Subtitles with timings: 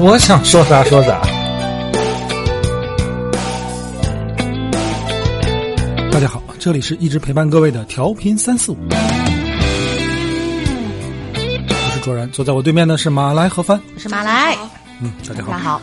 [0.00, 1.20] 我想说啥说啥。
[6.12, 8.76] 大家好，这里是一直陪伴各位的调频三四五，
[11.34, 13.80] 我是卓然，坐在我对面的是马来和帆。
[13.92, 14.56] 我是马来，
[15.00, 15.50] 嗯，大家好。
[15.50, 15.82] 大家好。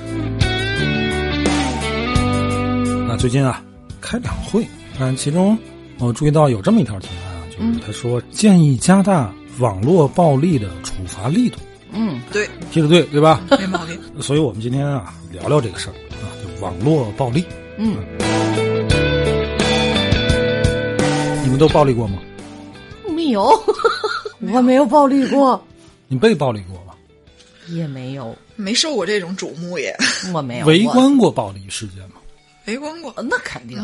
[3.09, 3.61] 那最近啊，
[3.99, 4.65] 开两会，
[4.97, 5.57] 但其中
[5.99, 11.57] 我注意到有这么一条提案啊，嗯就是他说建议加大网络暴力的处罚力度，
[11.95, 13.41] 嗯，对，提的对，对吧？
[13.59, 13.99] 没毛病。
[14.21, 17.45] 所以我们今天啊聊聊这个事儿啊，就网络暴力，
[17.77, 17.97] 嗯，
[21.43, 22.19] 你们都暴力过吗？
[23.09, 23.49] 没有，
[24.53, 25.61] 我没有暴力过，
[26.07, 26.93] 你被暴力过吗？
[27.69, 29.95] 也没有，没受过这种瞩目也，
[30.33, 30.83] 我没有围。
[30.85, 32.15] 观过暴力事件吗？
[32.65, 33.13] 围观过。
[33.17, 33.77] 那肯定，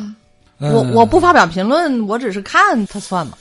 [0.60, 3.38] 嗯我我不发表评论，我只是看他算吗？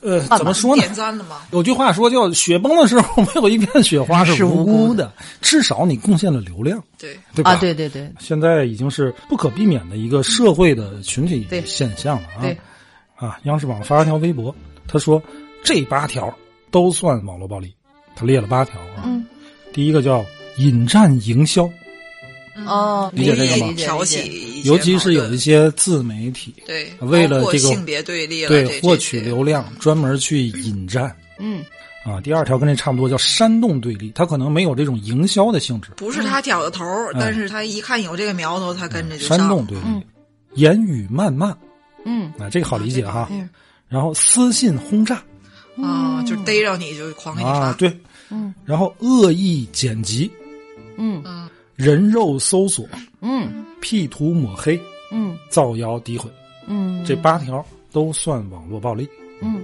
[0.00, 0.82] 呃，怎么说呢？
[0.82, 1.42] 点赞了吗？
[1.52, 7.52] 有句话说叫“雪崩的时候没有一片雪花是是无无辜辜的”，至少你贡献了流量，对，对吧？
[7.52, 12.40] 啊，对对对现在已经是不可避免的一个社会的群体现象了啊！
[12.42, 12.58] 对，
[13.16, 14.54] 啊，央视网发了条微博，
[14.88, 15.22] 他说
[15.62, 16.34] 这八条
[16.70, 17.74] 都算网络暴力，
[18.14, 19.02] 他列了八条啊。
[19.04, 19.24] 嗯，
[19.72, 20.24] 第一个叫
[20.56, 21.68] 引战营销，
[22.64, 23.72] 哦，理解这个吗？
[23.76, 31.62] 挑起尤其是有一些自媒体对，为了这个性别对立了，对获取，流量专门去引战嗯。
[32.04, 32.20] 啊。
[32.20, 39.38] 第二条跟这差不多，叫煽动对立，他可能没有这种营销的性质，不是他挑的头儿，但是他一看有这个苗头，他跟着就煽。
[39.48, 40.02] 动对立，嗯。
[40.54, 41.54] 言语谩骂
[42.04, 42.32] 嗯。
[42.38, 43.28] 啊，这个好理解哈。
[43.30, 43.48] 嗯。
[43.88, 45.22] 然后私信轰炸
[45.80, 47.72] 啊，就逮着你就狂给你啊，发。
[47.74, 48.00] 对，
[48.30, 48.54] 嗯。
[48.64, 50.30] 然后恶意剪辑、
[50.96, 51.22] 嗯。
[51.24, 52.86] 嗯，人肉搜索、
[53.20, 54.80] 嗯 P 图抹黑、
[55.12, 56.28] 嗯造谣诋毁，
[56.66, 59.08] 嗯，这八条都算网络暴力。
[59.40, 59.62] 嗯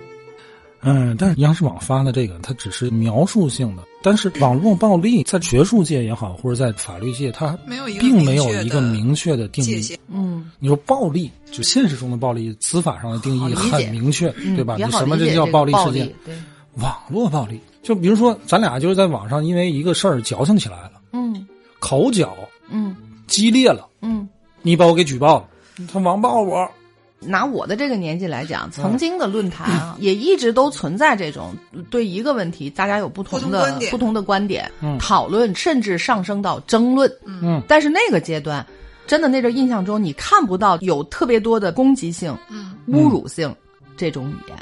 [0.84, 3.84] 嗯，但是央视网发的这个，它只是描述性的。
[4.02, 9.80] 但是网络暴力在学术界也好，或者在法律界，它没有一个并没有一个明确的定义。
[9.80, 9.96] 限。
[10.08, 14.76] 嗯你说暴力，就现实中的暴力，司法上的定义好理解很明确，嗯，对吧？
[14.76, 16.14] 也你什么好理解叫暴这个暴力事件？
[16.24, 16.34] 对，
[16.74, 21.46] 网络暴力，就比如说咱俩就是在网上因为一个事儿矫情起来了，嗯
[21.82, 22.32] 口角
[22.70, 22.96] 嗯。
[23.26, 24.28] 激烈了，嗯。
[24.62, 25.48] 你把我给举报了，
[25.92, 26.70] 他网暴我，
[27.18, 31.54] 拿我的这个年纪来讲，曾经的论坛啊， 也一直都存在这种
[31.90, 33.90] 对一个问题，大家有不同的不同观点。
[33.90, 34.96] 不同的观点嗯。
[34.98, 37.10] 讨论，甚至上升到争论。
[37.24, 38.64] 嗯，但是那个阶段，
[39.06, 43.54] 真的那阵印象中，你看不到有特别多的攻击性、嗯，侮辱性
[43.96, 44.56] 这种语言，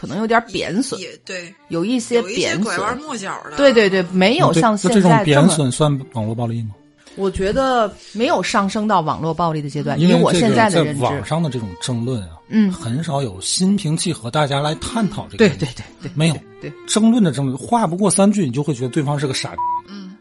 [0.00, 3.06] 可能有点贬损，也对，有一些贬拐弯损。
[3.06, 3.56] 抹角的。
[3.58, 6.70] 对对对，没有像现在这这种贬损算网络暴力吗？
[7.16, 10.00] 我觉得没有上升到网络暴力的阶段。
[10.00, 15.48] 因为我现在在的认知，网上的这种争论啊，嗯很少有心平气和大家来探讨这个对。
[15.50, 16.72] 对对对，没有对。
[16.86, 19.50] 争论的争论，话不过三句，你就会觉得对方是个傻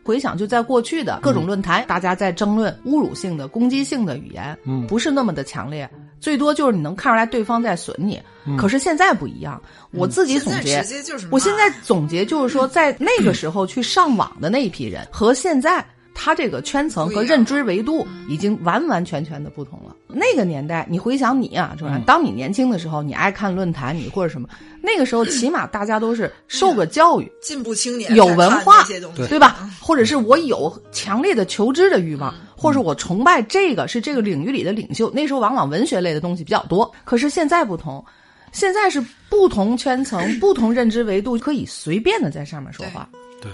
[0.09, 5.87] 回想就在过去的各种论坛，大家在争论侮辱性的、攻击性的语言，嗯不是那么的强烈，
[6.19, 8.19] 最多就是你能看出来对方在损你。
[8.57, 9.61] 可是现在不一样，
[9.91, 15.85] 我自己总结现直，接就是我现在总结就是说，在那个时候去上网的那一批人和现在。
[16.21, 19.95] 他这个圈层和认知维度已经完完全全的不同了。
[20.09, 24.49] 那个年代，你回想你啊，就是，当你年轻的时候，你爱看论坛，你或者什么，
[24.81, 28.83] 那个时候起码大家都是受过教育，进步青年有文化
[29.15, 29.69] 对吧？
[29.79, 35.09] 或者是我有强烈的求知的欲望，或者是我崇拜这个是这个领域里的领袖。
[35.11, 38.03] 那时候往往文学类的东西比较多，可是现在不同，
[38.51, 43.07] 现在是不同圈层、 不同认知维度可以随便的在上面说话。
[43.41, 43.49] 对，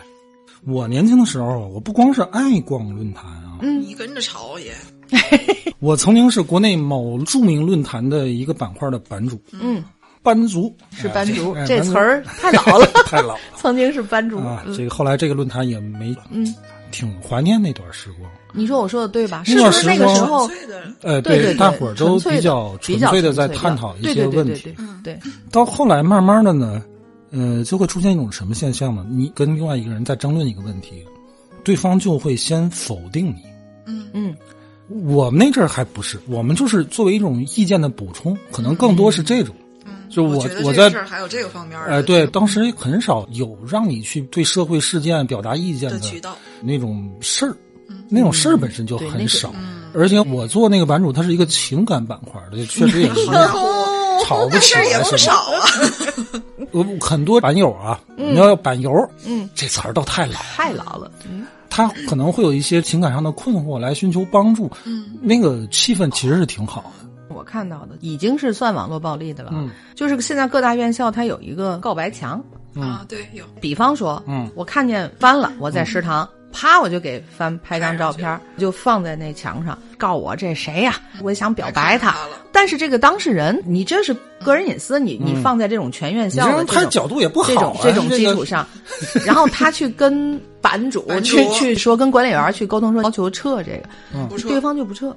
[0.67, 4.71] 我年轻的时候，我不光是爱逛论坛啊，你跟着潮也
[5.79, 9.83] 我曾经是国内某著名论坛的一个板块的版主，嗯，
[10.23, 14.39] 班族是班主哎，这词儿 太老了， 太老了曾经是班主。
[14.39, 14.63] 啊。
[14.75, 16.53] 这个后来这个论坛也没，嗯，
[16.91, 18.29] 挺怀念那段时光。
[18.51, 19.43] 你说我说的对吧？
[19.45, 20.49] 那段是不是那个时候？
[21.01, 25.13] 呃，对对，大伙儿都比较纯粹的在探讨一些问题对对对对。
[25.13, 25.19] 对，
[25.51, 26.81] 到后来慢慢的呢，
[27.31, 29.05] 呃，就会出现一种什么现象呢？
[29.09, 31.03] 你跟另外一个人在争论一个问题，
[31.63, 33.43] 对方就会先否定你。
[33.87, 34.35] 嗯嗯
[34.87, 39.55] 我们那阵儿还不是，我们就是作为一种意见的补充，可能更多是这种。
[39.85, 47.55] 嗯，就我我在这儿还有这个方面儿的呃，对，当时很少有让你去对社会事件表达意见的的渠道，那种事儿。
[48.07, 49.51] 那种事儿本身就很少。
[49.93, 53.25] 而且我做那个版主，它是一个情感板块的，确实也是
[54.23, 55.33] 吵不起那事也来什不少。
[55.33, 55.65] 啊。
[56.75, 58.91] 我很多板友啊，你要板油，
[59.25, 61.09] 嗯，这词儿倒太老，太老了。
[61.25, 67.33] 嗯，他可能会有一些情感上的困惑来寻求帮助，嗯，那个气氛其实是挺好的。
[67.33, 69.51] 我看到的已经是算网络暴力的了。
[69.53, 72.43] 嗯，就是现在各大院校它有一个告白墙，
[72.75, 73.45] 啊，对，有。
[73.61, 74.51] 比方说，嗯。
[74.53, 82.15] 我看见翻了，我在食堂，啪，我就给翻拍张照片，就放在那墙上，告我这谁呀、我想表白他
[82.53, 88.65] 但是这个当事人，你这是个人隐私，你你放在这种全院校的这种这人拍角度也不好、啊，这种这种基础上，
[89.25, 95.13] 然后他去跟版主去去说，跟管理员去沟通说要求撤这个，对方就不撤，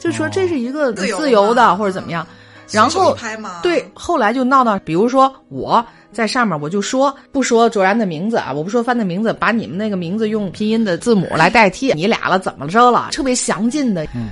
[0.00, 2.26] 就说这是一个自由的嘛或者怎么样，
[2.72, 3.16] 然后
[3.62, 13.08] 对，后来就闹到，比如说我在上面，我就说不说卓然的名字啊，我不说帆的名字，把你们那个名字用拼音的字母来代替，你俩了怎么着了？
[13.12, 14.28] 特别详尽的，嗯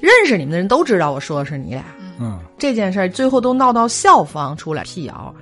[0.00, 1.84] 认识你们的人都知道我说的是你俩。
[2.18, 5.34] 嗯这件事儿最后都闹到校方出来辟谣，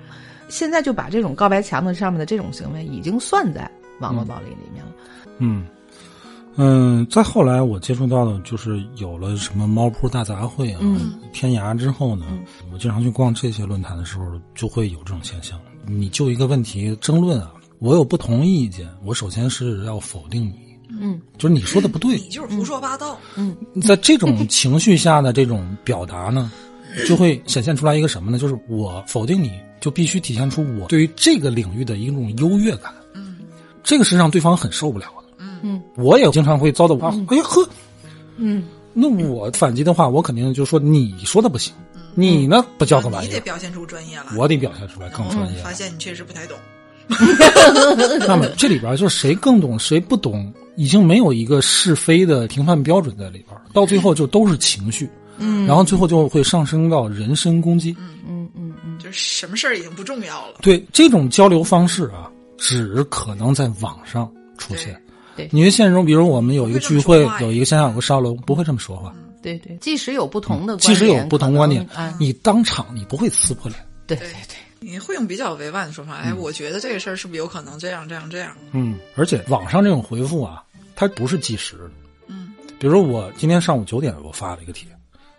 [0.48, 3.68] 现在就把这种告白墙的上面的这种行为已经算在
[4.00, 4.90] 网络暴力里面了。
[5.38, 5.66] 嗯
[6.60, 12.26] 嗯，再后来我接触到的就是有了什么猫扑大杂烩啊、嗯天涯之后呢，
[12.72, 14.24] 我经常去逛这些论坛的时候，
[14.54, 15.56] 就会有这种现象。
[15.88, 20.54] 你就一个问题争论啊，我有不同意见，我首先是要否定你，
[21.00, 22.16] 嗯就是你说的不对。
[22.18, 23.18] 你就是胡说八道。
[23.36, 26.50] 嗯在这种情绪下的这种表达呢，
[27.06, 28.38] 就会显现出来一个什么呢？
[28.38, 29.50] 就是我否定你，
[29.80, 32.92] 就必须体现出我对于这个领域的一种优越感。
[33.14, 33.36] 嗯，
[33.82, 35.28] 这个是让对方很受不了的。
[35.38, 37.68] 嗯嗯我也经常会遭到啊，哎呀呵，
[38.36, 41.72] 嗯，那我反击的话，我肯定就说你说的不行，
[42.20, 44.24] 你呢不叫个玩你意儿，得表现出专业来。
[44.36, 45.62] 我得表现出来更专业。
[45.62, 46.58] 发现你确实不太懂。
[48.26, 57.96] 那么这里边就是谁更懂谁不懂，已经没有一个是非的评判标准在里边，到最后就都是情绪，嗯，然后最后就会上升到人身攻击。
[58.26, 60.56] 嗯嗯嗯，就是什么事儿已经不重要了。
[60.60, 62.28] 对这种交流方式啊，
[62.58, 64.92] 只可能在网上出现。
[65.34, 69.14] 对对你在现实中，比如我们有一个聚会有一个线下有个沙龙，不会这么说话。
[69.42, 71.86] 对对，即使有不同的观点，即使有不同观点
[72.18, 73.84] 你当场你不会撕破脸。
[74.06, 78.56] 对对对，你会用比较委婉的说法，哎，我觉得这个事儿是不是有可能这样这样这样？
[78.72, 80.62] 嗯，而且网上这种回复啊，
[80.96, 81.90] 它不是即时的。
[82.26, 84.88] 嗯，比如说我今天上午九点我发了一个帖，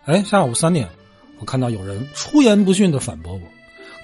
[0.04, 0.88] 哎，下午三点
[1.38, 3.40] 我看到有人出言不逊的反驳我，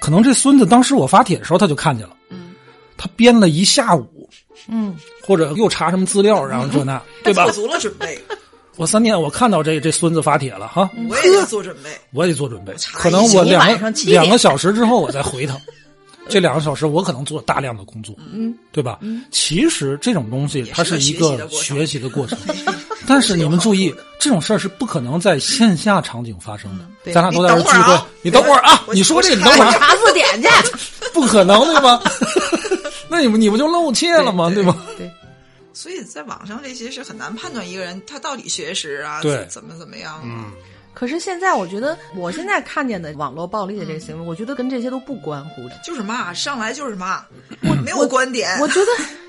[0.00, 2.52] 可能这孙子当时我发帖的时候他就看见了，嗯，
[2.96, 4.28] 他编了一下午，
[4.68, 7.52] 嗯或者又查什么资料，然后这那， 对吧做？
[7.52, 8.18] 足了准备，
[8.76, 11.90] 我三点我看到这这孙子发帖了哈，我也得做准备。
[12.12, 15.56] 我也得做准备，可能我两个两个小时之后我再回他，
[16.28, 18.98] 这两个小时我可能做大量的工作，嗯，对吧？
[19.30, 22.38] 其实这种东西它是一个个学习的过程
[23.08, 26.84] 但是你们注意，这种事儿是不可能在线下场景发生的。
[27.04, 30.48] 对咱俩都在这儿聚会你等会儿啊，你说这个你等会儿啊，查字典去，
[31.14, 32.02] 不可能对吧？
[33.08, 34.48] 那你们你不就露怯了吗？
[34.50, 34.76] 对对吗？
[34.98, 35.05] 对，
[35.76, 40.22] 所以在网上这些是很难判断一个人他到底学识啊，对怎么怎么样。
[40.24, 40.50] 嗯，
[40.94, 45.78] 可是现在我觉得，我现在看见的网络暴力的这个行为，我觉得跟这些都不关乎的。
[45.84, 47.22] 就是骂，上来就是骂，
[47.84, 48.58] 没有观点。
[48.58, 48.86] 我觉得，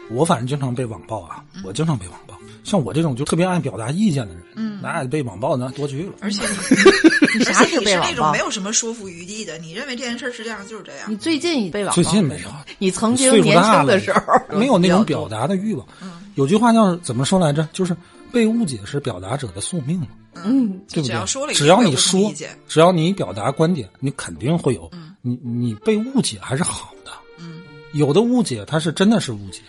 [0.09, 2.36] 我反正经常被网暴啊，我经常被网暴。
[2.67, 6.11] 像我这种就特别爱表达意见的人，嗯那被网暴那多去了。
[6.19, 8.39] 而且你你，啥是而且你被网暴是那种没？
[8.39, 11.15] 有什么说服余地的，你认为这件事儿是这样就是这样你。
[11.15, 11.95] 最近被网暴？
[11.95, 15.87] 最近没有，你曾经年轻的时候没有那种表达的欲望。
[16.35, 17.65] 有句话叫怎么说来着？
[17.71, 17.95] 就是
[18.33, 20.07] 被误解是表达者的宿命嘛，
[20.43, 21.53] 嗯，对不对只要说了？
[21.53, 22.33] 只要你说，
[22.67, 24.91] 只要你表达观点，你肯定会有。
[25.21, 27.11] 你你被误解还是好的。
[27.39, 27.61] 嗯，
[27.93, 29.61] 有的误解它是真的是误解，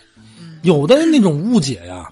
[0.63, 2.11] 有的那种误解呀，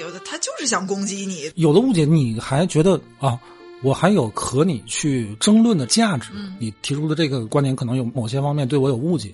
[0.00, 1.50] 有的他就是想攻击你。
[1.54, 3.38] 有的误解你还觉得啊，
[3.82, 6.30] 我还有和你去争论的价值。
[6.58, 9.32] 你提出的这个观点可能有某些方面对我有误解，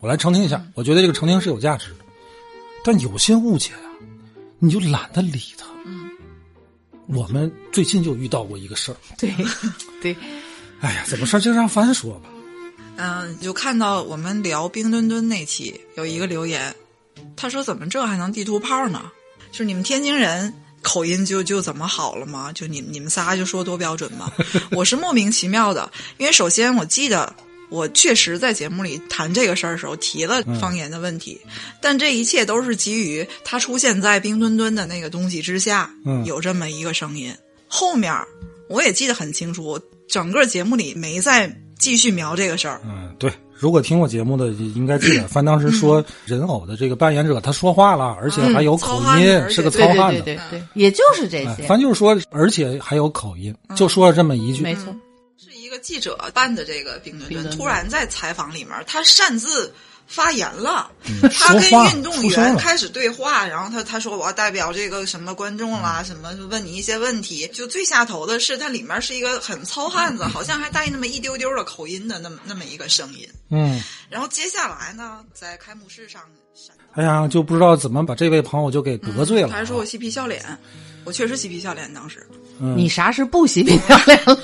[0.00, 0.64] 我来澄清一下。
[0.74, 2.04] 我觉得这个澄清是有价值的，
[2.82, 3.86] 但有些误解啊，
[4.58, 5.66] 你就懒得理他。
[5.84, 6.10] 嗯，
[7.06, 9.32] 我们最近就遇到过一个事儿，对
[10.02, 10.16] 对，
[10.80, 12.30] 哎呀，怎么事儿就让凡说吧。
[12.96, 16.74] 嗯，就看到我们聊冰墩墩那期有一个留言，
[17.36, 19.10] 他说怎么这还能地图炮呢？
[19.56, 22.52] 就是你们天津人口音就就怎么好了吗？
[22.52, 24.30] 就你你们仨就说多标准吗？
[24.70, 27.34] 我是莫名其妙的，因为首先我记得。
[27.68, 31.40] 我确实在节目里谈这个事儿的时候提了方言的问题，
[31.82, 37.34] 但这一切都是基于它出现在冰墩墩的那个东西之下，嗯有这么一个声音。
[37.66, 38.14] 后面
[38.68, 50.22] 我也记得很清楚，我整个节目里没再继续描这个事儿，嗯，对，如果听过节目的，应该记得，范当时说人偶的这个扮演者他说话了，而且还有口音，是个糙汉子。
[50.22, 51.66] 对对对对，也就是这些。
[51.66, 54.62] 反正就是说，而且还有口音，就说了这么一句。
[54.62, 54.94] 没错，
[55.36, 59.72] 是一个记者办的这个冰墩墩，突然在采访里面，他擅自。
[60.06, 60.90] 发言了，
[61.32, 67.46] 他跟运动员开始对话，然后他他说我要代表这个什么观众啦，什么问你一些问题。
[67.52, 73.28] 就最下头的是，他里面是一个很糙汉子，好像还带那么一丢丢的口音的那么那么一个声音。
[73.50, 76.22] 嗯，然后接下来呢，在开幕式上，
[76.94, 79.48] 哎呀，就不知道怎么把这位朋友就给得罪了。
[79.48, 80.44] 他还说我嬉皮笑脸，
[81.04, 82.26] 我确实嬉皮笑脸当时。
[82.58, 84.38] 嗯你啥时不嬉皮笑脸了？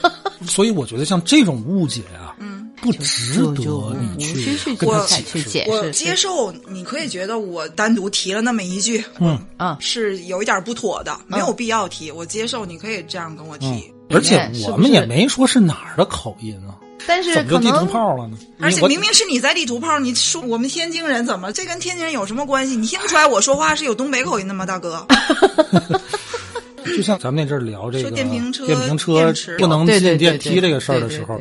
[0.47, 2.37] 所以我觉得像这种误解啊。
[2.83, 5.71] 不值得你去我去解释。
[5.71, 12.11] 我接受，你可以觉得我单独提了那么一句，嗯啊，是有一点不妥的，没有必要提。
[12.11, 13.91] 我接受，你可以这样跟我提。
[14.11, 16.75] 而且我们也没说是哪儿的口音啊，
[17.07, 18.37] 但是怎么就地图炮了呢？
[18.61, 22.75] 而且明明是你在地图炮，你说我们天津人怎么这跟天津人有什么关系？
[22.75, 25.07] 你听不出来我说话是有东北口音的吗，大哥？
[26.85, 31.41] 就像咱们那阵聊这个电瓶车，电瓶车不能进电梯这个事儿的时候。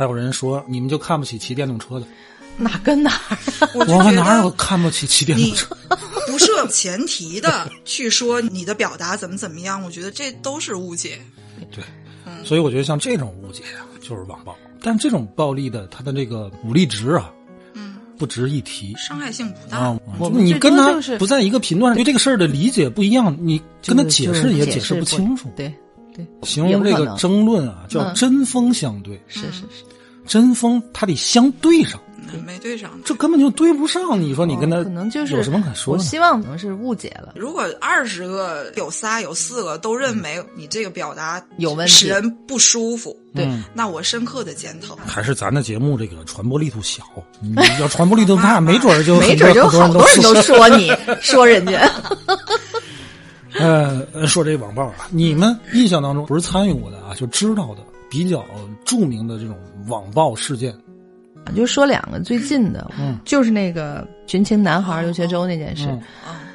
[0.00, 2.06] 还有人说你们就看不起骑电动车的，
[2.56, 3.36] 哪跟哪儿？
[3.76, 5.76] 我们哪有看不起骑电动车？
[6.26, 11.18] 不设前提的去说你的表达怎么怎么样，我觉得这都是误解。
[11.70, 11.84] 对，
[12.46, 14.56] 所以我觉得像这种误解啊，就是网暴。
[14.80, 17.30] 但这种暴力的，它的这个武力值啊，
[17.74, 19.94] 嗯，不值一提，伤害性不大。
[20.18, 25.52] 我你跟他不在一个频段上，对这个事儿的理解不一样，你跟他解释也解释不清楚。
[25.54, 25.70] 对
[26.14, 29.20] 对，形容这个争论啊，叫针锋相对。
[29.28, 29.84] 是是是。
[30.26, 31.98] 针锋，它得相对上，
[32.46, 34.20] 没对上，这根本就对不上。
[34.20, 35.94] 你说你跟他可能就是有什么可说？
[35.94, 37.32] 我希望可能是误解了。
[37.34, 44.96] 如果二十个有仨有四个都认为你这个表达有问题，使人不舒服，对，那我深刻的检讨。
[45.04, 47.02] 还是咱的节目这个传播力度小，
[47.40, 51.90] 你要传播力度大， 没准就没准就好多人都说你说人家。
[53.58, 58.44] 呃，说这网暴啊，你们印象当中不是参与过的啊，就知道的比较
[58.84, 59.56] 著名的这种。
[59.88, 60.72] 网暴事件，
[61.56, 65.88] 就说两个最近的，嗯，就是那个群情男孩刘学周那件事，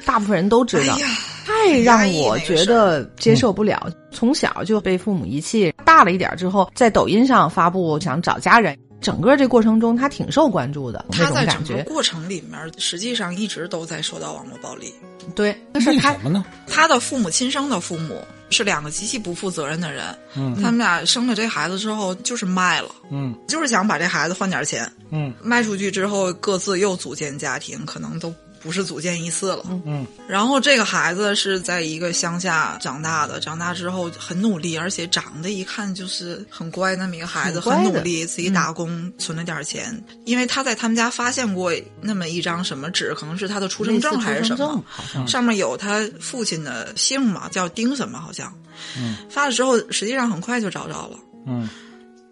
[0.06, 0.96] 大部分人都知道，
[1.44, 3.90] 太让我觉得接受不了。
[4.12, 8.78] 从小就被父母遗弃，大了一点之后，在抖音上发布想找家人。
[9.00, 11.04] 整个这过程中，他挺受关注的。
[11.10, 14.92] 他在整个过程里面，实际上一直都在受到网络暴力。
[15.34, 16.44] 对，但是他什么呢？
[16.66, 20.04] 他的父母亲生的父母是两个极其不负责任的人。
[20.34, 22.88] 嗯，他们俩生了这孩子之后，就是卖了。
[23.10, 24.90] 嗯，就是想把这孩子换点钱。
[25.10, 28.32] 嗯，卖出去之后，各自又组建家庭，可能都。
[28.66, 40.04] 不是组建一次了，嗯，然后这个孩子是在一个乡下长大的，长大之后很努力，而且长得一看就是很乖那么一个孩子，很努力，自己打工存了点钱。
[40.24, 44.84] 因为他在他们家发现过那么一张什么纸，可能是他的出生证还是什么，
[45.28, 48.52] 上面有他父亲的姓嘛，叫丁什么好像。
[48.98, 51.16] 嗯，发了之后，实际上很快就找着了。
[51.46, 51.68] 嗯，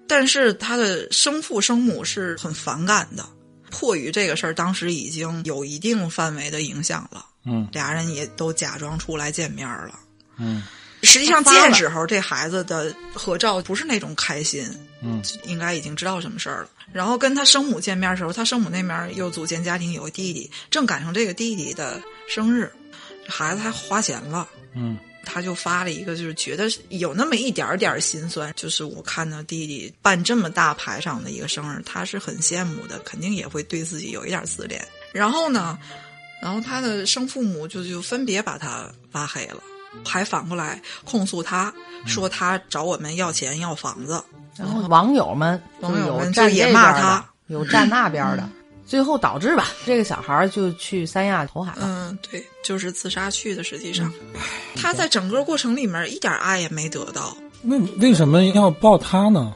[0.09, 3.25] 但是他的生父生母是很反感的。
[3.75, 7.26] 迫于这个事儿，当时已经有一定范围的影响了。
[7.45, 9.99] 嗯，俩人也都假装出来见面了。
[10.37, 10.62] 嗯，
[11.02, 14.64] 实际上见时候，这孩子的合照不是那种开心。
[15.02, 16.69] 嗯，应该已经知道什么事儿了。
[16.93, 22.73] 然后跟他生母见面的时候，他生母那边又组建家庭，有个弟弟，正赶上这个弟弟的生日，
[23.26, 24.49] 孩子还花钱了。
[24.75, 24.97] 嗯。
[25.25, 28.52] 他就发了一个，就是觉得有那么一点点心酸。
[28.54, 34.87] 就是我看到弟弟办这么大排场的一个生日，他是很羡慕的，肯定也会对自己有一点自恋。
[35.12, 35.78] 然后呢，
[36.40, 39.62] 然后他的生父母就就分别把他拉黑了，
[40.04, 41.73] 还反过来控诉他，
[42.07, 44.23] 说他找我们要钱要房子。
[44.57, 48.49] 然后网友们网友们就也骂他，有站那边的。
[48.87, 51.83] 最后导致吧，这个小孩就去三亚投海了。
[51.83, 53.64] 嗯，对，就是自杀去的。
[53.64, 54.12] 实际上，
[54.76, 57.37] 他在整个过程里面一点爱也没得到。
[57.64, 59.55] 为为什么要抱他呢？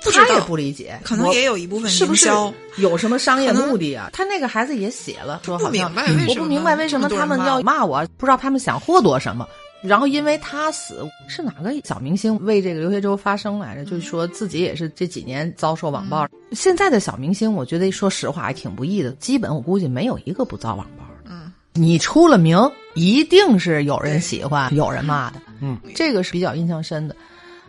[0.00, 2.28] 他也不理解，可能也有一部分是不是
[2.76, 4.08] 有什么商业目的啊？
[4.12, 5.92] 他那个孩子也写了，说好像
[6.28, 9.46] 我不明白为什么他们要骂我，不知道他们想获得什么。
[9.80, 13.84] 然后因为他死，是哪个小明星为这个刘学周发声来着？
[13.84, 16.28] 就是说自己也是这几年遭受网暴。
[16.52, 21.30] 现在的小明星，我觉得说实话还挺不易的，基本我估计没有一个不遭网暴的。
[21.30, 22.58] 嗯，你出了名，
[22.94, 25.40] 一定是有人喜欢，有人骂的。
[25.60, 27.14] 嗯，这个是比较印象深的。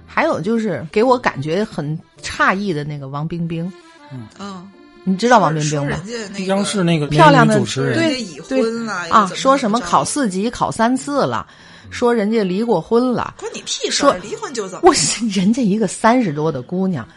[0.07, 3.71] 还有就是给我感觉很诧异的那个王冰冰。
[4.39, 4.67] 嗯，
[5.03, 6.01] 你知道王冰冰吗？
[6.47, 11.45] 央视那个漂亮的主持人，对对啊，说什么考四级考三次了。
[11.89, 13.97] 说人家离过婚了，关你屁事！
[13.97, 14.89] 说离婚就怎么？
[14.89, 14.93] 我
[15.31, 17.07] 人家一个三十多的姑娘，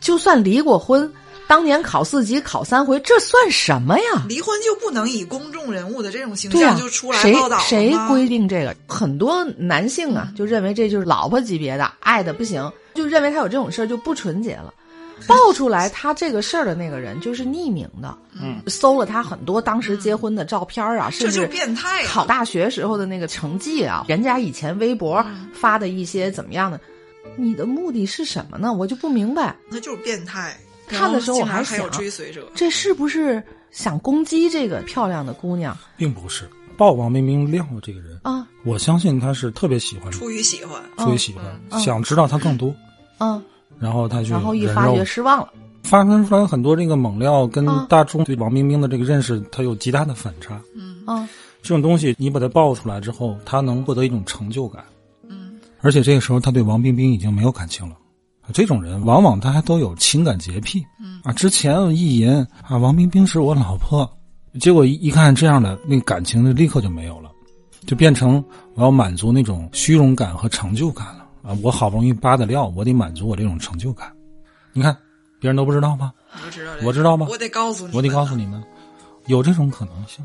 [0.00, 1.12] 就算离过婚，
[1.46, 4.24] 当年考四级考三回，这算什么呀？
[4.28, 8.74] 离婚就不能以公众人物的这种形象就出来谁报道了谁吗规定这个？
[8.88, 14.72] 很多男性啊，就认为这就是老婆级别的，爱的不行，就认为他有这种事儿就不纯洁了。
[15.28, 22.06] 爆出来他这个事儿的那个人就是匿名的，嗯，搜了他很多当时结婚的照片啊，甚至这就变态啊！
[22.06, 26.80] 考大学时候的那个成绩啊，人家以前微博发的一些怎么样的，
[27.36, 28.72] 你的目的是什么呢？
[28.72, 30.56] 我就不明白，那就是变态。
[30.86, 35.76] 看的时候我还然后竟然还有想追随者，这是不是想攻击这个漂亮的姑娘？
[35.96, 36.48] 并不是。
[36.76, 38.46] 爆王冰冰亮的这个人，啊？
[38.62, 42.74] 我相信他是特别喜欢，出于喜欢，出于喜欢，想知道他更多，
[43.18, 43.42] 嗯，
[43.78, 45.48] 然后他去然后一发觉失望了，
[45.82, 47.86] 发生出来很多这个猛料，跟啊。
[47.88, 50.60] 大众对王冰冰的这个认识，它有极大的反差。
[50.74, 51.28] 嗯。
[51.62, 54.84] 这种东西你把它爆出来之后，他能获得一种成就感。
[55.28, 57.96] 嗯，而且这个时候他对王冰冰已经没有感情了。
[58.52, 60.84] 这种人往往他还都有情感洁癖。
[61.02, 61.20] 嗯。
[61.24, 62.30] 啊，之前有意淫
[62.68, 64.08] 啊，王冰冰是我老婆，
[64.60, 67.30] 结果一一看这样的，那个感情就立刻就没有了，
[67.84, 68.42] 就变成
[68.74, 71.56] 我要满足那种虚荣感和成就感了啊！
[71.62, 74.12] 我好不容易扒的料，我得满足我这种成就感。
[74.72, 74.96] 你看，
[75.38, 76.12] 别人都不知道吧？
[76.34, 78.62] 你不知道我知道吗我得告诉你，我得告诉，你们，
[79.26, 80.24] 有这种可能性。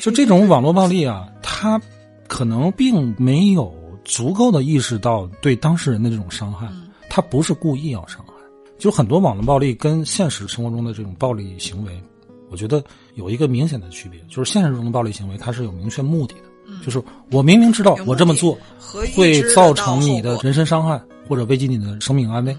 [0.00, 1.80] 就这种网络暴力啊，他
[2.26, 6.68] 可能并没有足够的意识到对当事人的这种伤害，
[7.08, 8.32] 他不是故意要伤害。
[8.78, 12.00] 就很多网络暴力跟现实生活中的这种暴力行为，
[12.48, 12.82] 我觉得
[13.14, 16.47] 有一个明显的区别，就是现实中的暴力行为它是有明确目的的，
[16.84, 22.56] 就是我明明知道我这么做会造成你的人身伤害或者危及你的生命安危，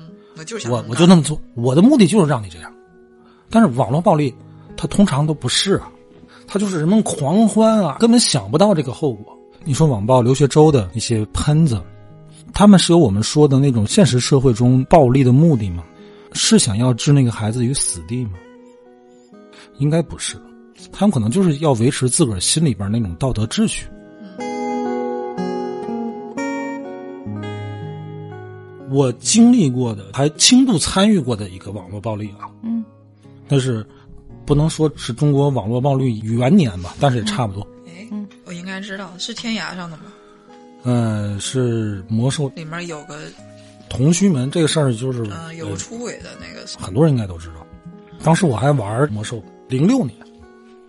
[0.69, 2.71] 我我就那么做，我的目的就是让你这样。
[3.49, 4.33] 但是网络暴力，
[4.77, 5.89] 它通常都不是啊，
[6.45, 9.35] 它就是人们狂欢啊，根本想不到这个后果。
[9.63, 11.81] 你说网暴留学周的一些喷子，
[12.53, 15.83] 他们是有我们说的那种现实社会中暴力的目的吗？
[16.33, 18.33] 是想要置那个孩子于死地吗？
[19.79, 20.37] 应该不是，
[20.91, 23.87] 他们可能就是要维持自个儿心里边那种道德秩序。
[28.91, 32.83] 我经历过的，还轻度参与过的一个网络暴力啊，嗯，
[33.47, 33.85] 但是
[34.45, 37.65] 不能说是中国网络暴力元年吧，但是也差不多。
[37.87, 38.07] 哎，
[38.45, 40.03] 我应该知道是天涯上的吗？
[40.83, 43.19] 嗯、是魔兽里面有个
[43.89, 47.55] 同须门这个事儿，就是、嗯有呃出轨的那个，很多人应该都知道。
[48.23, 50.15] 当时我还玩魔兽，零六年，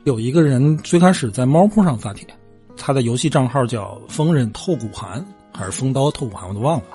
[0.04, 2.26] 有一个人最开始在猫扑上发帖，
[2.76, 6.86] 他的游戏账号叫风刃透骨寒还是风刀透骨寒，我都忘了。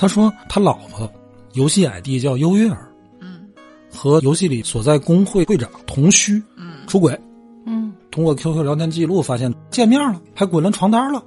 [0.00, 1.12] 他说他老婆
[1.52, 3.46] 游戏 ID 叫优月儿，嗯。
[3.92, 6.72] 和游戏里所在工会会长同虚嗯。
[6.86, 7.20] 出轨，
[7.66, 7.92] 嗯。
[8.10, 10.70] 通过 QQ 聊天记录发现见面了，还滚了。
[10.70, 11.22] 床单了。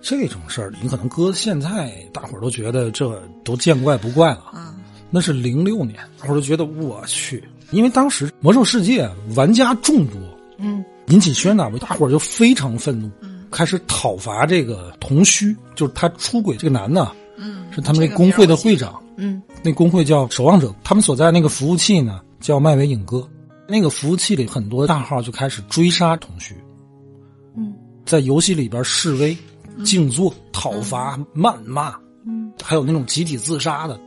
[0.00, 4.44] 这种事儿，你可能搁现在，大伙儿都觉得这都见怪不怪了。
[4.54, 4.76] 嗯。
[5.10, 10.16] 那是零六年，大伙儿都觉得我去，因为当时魔兽世界玩家众多，
[10.56, 10.82] 嗯。
[11.08, 13.10] 引起轩然大波，大伙儿就非常愤怒，
[13.50, 19.42] 开始讨伐这个童虚，就是他出轨这个男的，嗯，是他们那工会的会长，嗯。
[19.62, 23.26] 那工会叫守望者，他们所在那个服务器呢叫麦维影歌，
[23.66, 26.54] 那个服务器里很多大号就开始追杀同须，
[27.56, 27.74] 嗯。
[28.04, 29.36] 在游戏里边示威、
[29.84, 31.94] 静坐、讨伐、谩骂，
[32.26, 32.52] 嗯。
[32.62, 33.98] 还有那种集体自杀的。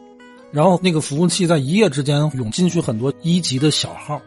[0.51, 4.21] 然后那个服务器在一夜之间涌进去很多一级的小号，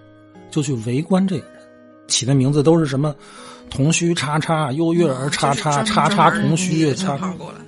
[0.50, 1.62] 就去围观这个人，
[2.08, 3.14] 起的名字都是什么
[3.70, 7.30] “同须叉叉”“优越儿叉叉”“叉叉同须”叉叉。
[7.34, 7.58] 过来，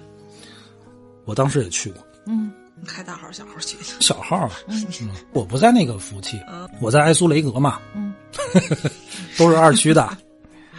[1.28, 2.50] 我当时也去过嗯
[2.86, 4.86] 开大号小号去的， 小号啊，嗯，
[5.32, 6.40] 我不在那个服务器，
[6.80, 8.14] 我在埃苏雷格嘛，嗯，
[9.36, 10.08] 都是二区的。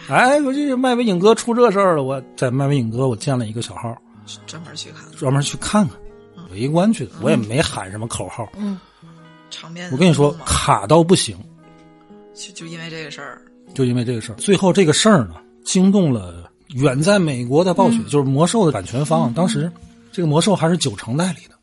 [0.08, 3.96] 哎，我这麦威影哥出这事儿了，我在麦威影哥我建了一个小号，
[4.46, 5.96] 专门去看专门去看看，
[6.50, 8.48] 围观去的，我也没喊什么口号。
[8.56, 8.78] 嗯
[9.50, 9.90] 场面。
[9.92, 11.36] 我跟你说，卡到不行，
[12.34, 13.42] 就就因为这个事儿，
[13.74, 14.36] 就因为这个事儿。
[14.36, 15.34] 最后这个事儿呢，
[15.64, 19.32] 惊动了远在美国的暴雪，就是魔兽的版权方。
[19.34, 19.70] 当时
[20.12, 21.54] 这个魔兽还是九成代理的。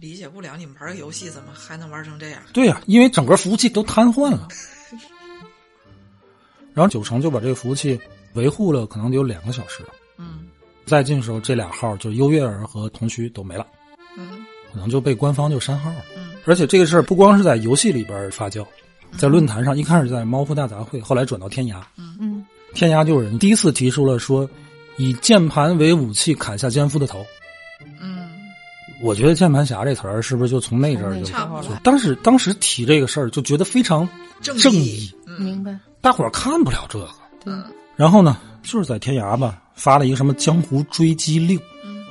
[0.00, 2.42] 理解不了你们玩个游戏怎么还能玩成这样？
[2.52, 4.48] 对呀、因为整个服务器都瘫痪了。
[6.74, 8.00] 然后九成就把这个服务器
[8.32, 9.84] 维护了，可能得有两个小时。
[10.18, 10.48] 嗯
[10.84, 13.64] 再进的时候，这俩号就是优越儿和同区都没了，
[14.18, 16.04] 嗯可能就被官方就删号了。
[16.16, 18.66] 嗯而且这个事儿不光是在游戏里边发酵，
[19.16, 21.80] 在论坛上，一开始在猫扑大杂烩，后来转到天涯。
[21.96, 24.48] 嗯天涯就有人第一次提出了说，
[24.96, 27.24] 以键盘为武器砍下奸夫的头。
[29.02, 34.08] 嗯，我觉得键盘侠这词儿是不是就从那阵儿就差不多就当时当时提这个事儿就觉得非常
[34.40, 35.06] 正正义。
[35.06, 35.76] 义，明白。
[36.00, 37.10] 大伙儿看不了这个。
[37.44, 37.64] 嗯。
[37.96, 42.04] 然后呢，就是在天涯吧发了一个什么江湖追击令，嗯。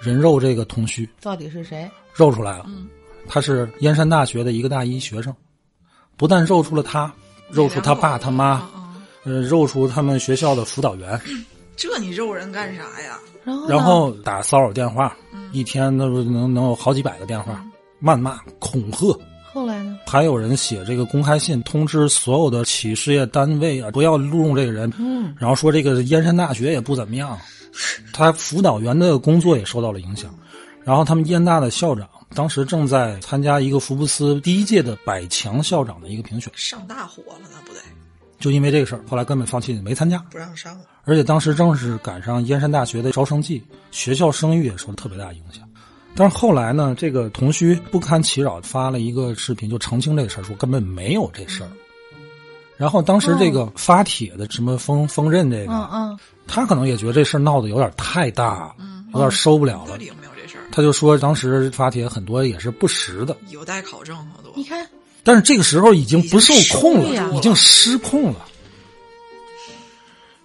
[0.00, 1.90] 人肉这个同须到底是谁？
[2.14, 2.88] 肉出来了，嗯。
[3.26, 5.34] 他是燕山大学的一个大一学生，
[6.16, 7.12] 不但肉出了他，
[7.50, 8.66] 肉出他爸他妈，
[9.24, 11.20] 呃，肉出他们学校的辅导员。
[11.76, 13.18] 这你肉人干啥呀？
[13.48, 15.16] 然后然后打骚扰电话，
[15.52, 17.64] 一天那不能能有好几百个电话，
[18.02, 19.18] 谩骂、恐吓。
[19.50, 19.98] 后来呢？
[20.06, 24.92] 还有人写这个公开信，通知所有的企事业单位啊，不要录用这个人。
[24.98, 27.38] 嗯，然后说这个燕山大学也不怎么样，
[28.12, 30.30] 他辅导员的工作也受到了影响。
[30.84, 37.80] 然后他们燕大的校长当时正在参加一个福布斯第一届的百强校长的一个评选，上大火了那不得
[38.38, 40.18] 就因为这个事儿，后来根本放弃没参加。
[40.30, 40.84] 不让上了？
[41.04, 45.68] 而且当时正是赶上燕山大学的招生季，学校声誉也受了特别大影响。
[46.14, 51.70] 但是后来呢，这个童虚不堪其扰，发了一个视频，就澄清这个事儿，说根本没有这事儿。
[52.76, 58.72] 然后当时这个发帖的什么封封刃这个，嗯嗯，他可能也觉得这事儿闹得有点太大，
[59.12, 60.06] 有点受不了了到底。
[60.06, 60.62] 有没有这事儿？
[60.70, 64.62] 他就说当时发帖很多也是不实的，有待考证，好多你。
[64.62, 64.86] 看，
[65.28, 68.46] 但是这个时候已经不受控了，已经失控了。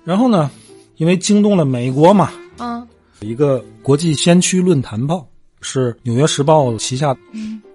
[0.03, 0.51] 然后呢，
[0.97, 2.85] 因为惊动了美国嘛，嗯
[3.21, 5.25] 一个国际先驱论坛报
[5.61, 7.15] 是《纽约时报》旗下，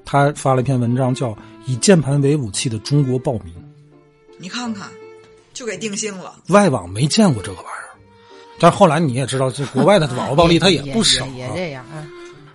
[0.04, 1.30] 他发了一篇文章，叫
[1.64, 3.44] 《以键盘为武器的中国暴民》。
[4.36, 4.86] 你看看，
[5.54, 6.34] 就给定性了。
[6.48, 7.96] 外网没见过这个玩意儿，
[8.58, 12.06] 但是后来你也知道，这国外的网络暴力 它也不少、啊，也也这样啊。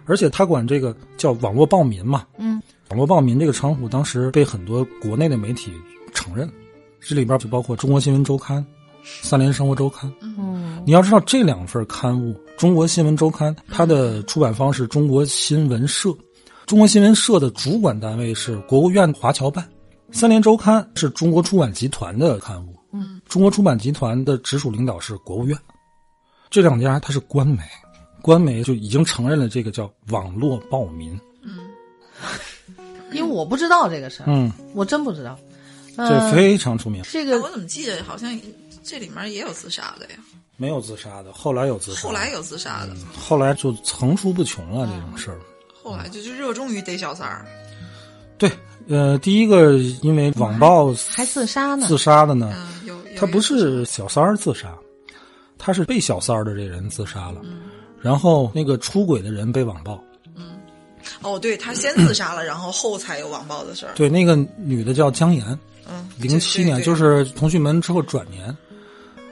[0.06, 2.62] 而且他管这个叫网络暴民嘛，嗯，
[2.94, 5.74] 网络暴民这个称呼当时被很多国内的媒体
[6.14, 6.48] 承认，
[7.02, 8.64] 这里边就包括中国新闻周刊、
[9.04, 10.14] 三联生活周刊。
[10.22, 10.80] 嗯。
[10.86, 16.16] 你要知道这两份刊物，《中国新闻周刊》它的出版方是中国新闻社，
[16.68, 19.68] 中国新闻社的主管单位是国务院华侨办，
[20.12, 25.58] 三联周刊是中国出版集团的刊物，嗯，中国出版集团的直属领导是国务院，
[26.52, 27.64] 这两家它是官媒，
[28.22, 31.20] 官媒就已经承认了这个叫网络暴民，
[33.14, 35.38] 因为我不知道这个事儿，嗯，我真不知道。
[35.96, 38.40] 这呃非常出名，这个我怎么记得好像
[38.84, 40.16] 这里面也有自杀的呀？
[40.58, 45.40] 没有自杀的，后来有自杀，后来有自杀的，后来就层出不穷了这种事儿。
[45.84, 47.46] 后来就就热衷于逮小三儿。
[48.38, 48.52] 对，
[48.88, 54.76] 呃，第一个因为网暴还自杀呢自杀的呢，嗯，有有他不是小三儿自杀，
[55.58, 57.42] 他是被小三儿的这人自杀了，
[58.02, 60.02] 然后那个出轨的人被网暴。
[61.24, 63.94] 哦，对他先自杀了，然后后才有网暴的事儿。
[63.96, 65.46] 对，那个女的叫江妍，
[65.90, 68.56] 嗯，零七年就是同讯门之后转年，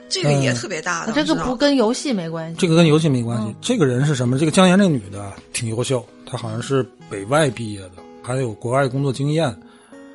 [0.08, 2.56] 这个也特别大的，这个不跟游戏没关系。
[2.58, 3.54] 这个跟游戏没关系。
[3.60, 4.38] 这个人是什么？
[4.38, 9.54] 这个江妍这个女的挺优秀，她好像是北外毕业的，还有国外工作经验。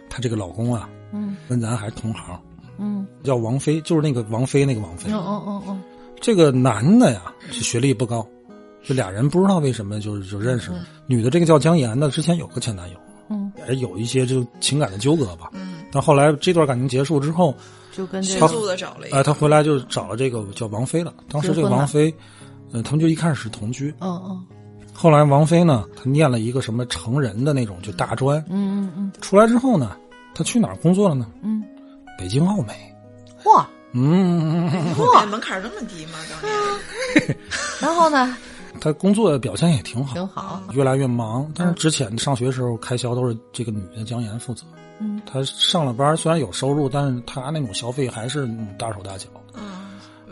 [0.10, 2.40] 她这个老公啊，嗯跟咱还是同行，
[2.80, 5.12] 嗯叫王菲，就是那个王菲那个王菲。
[5.12, 5.80] 哦哦哦哦
[6.20, 8.26] 这个男的呀，是学历不高，
[8.88, 10.80] 这俩人不知道为什么就就认识了。
[11.08, 12.98] 女的这个叫姜妍的，之前有个前男友，
[13.30, 15.50] 嗯，也有一些就情感的纠葛吧。
[15.54, 17.54] 嗯，但后来这段感情结束之后，
[17.92, 21.14] 就跟这迅个速的找了一哎、个，他回来就找了这个叫王菲了。
[21.30, 22.14] 当时这个王菲，
[22.72, 24.46] 呃，他们就一开始是同居，嗯嗯
[24.94, 29.96] 后来王菲呢，她念了一个什么成人的那种就大专，嗯嗯嗯出来之后呢，
[30.34, 31.28] 她去哪儿工作了呢？
[31.44, 31.64] 嗯
[32.18, 32.74] 北京奥美。
[33.44, 34.66] 嚯，嗯，
[35.14, 36.14] 哇，门槛这么低吗？
[36.32, 37.38] 当年
[37.80, 38.36] 然后呢，
[38.80, 40.62] 她工作表现也挺好，挺好。
[40.74, 41.50] 越来越忙。
[41.56, 44.64] 但是之前上学时候开销都是这个女的江岩负责。
[45.00, 48.48] 嗯，她上了班虽然有收入，但是他那种消费还是
[48.80, 49.62] 大手大脚，嗯，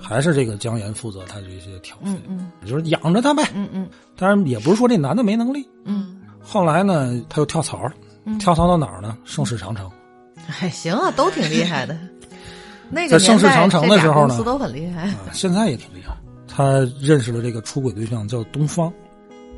[0.02, 3.44] 还是这个江岩负责他这些挑费，嗯嗯就是养着他呗。
[3.54, 5.68] 嗯嗯当然也不是说这男的没能力。
[5.84, 7.94] 嗯，后来呢，他又跳槽了，
[8.40, 9.16] 跳槽到哪儿呢？
[9.24, 9.90] 盛世长城。
[10.62, 11.96] 哎行啊，都挺厉害的。
[12.90, 15.04] 那个在盛世长城的时候呢公司都很厉害。
[15.10, 16.16] 啊，现在也挺厉害。
[16.48, 18.92] 他认识了这个出轨对象叫东方，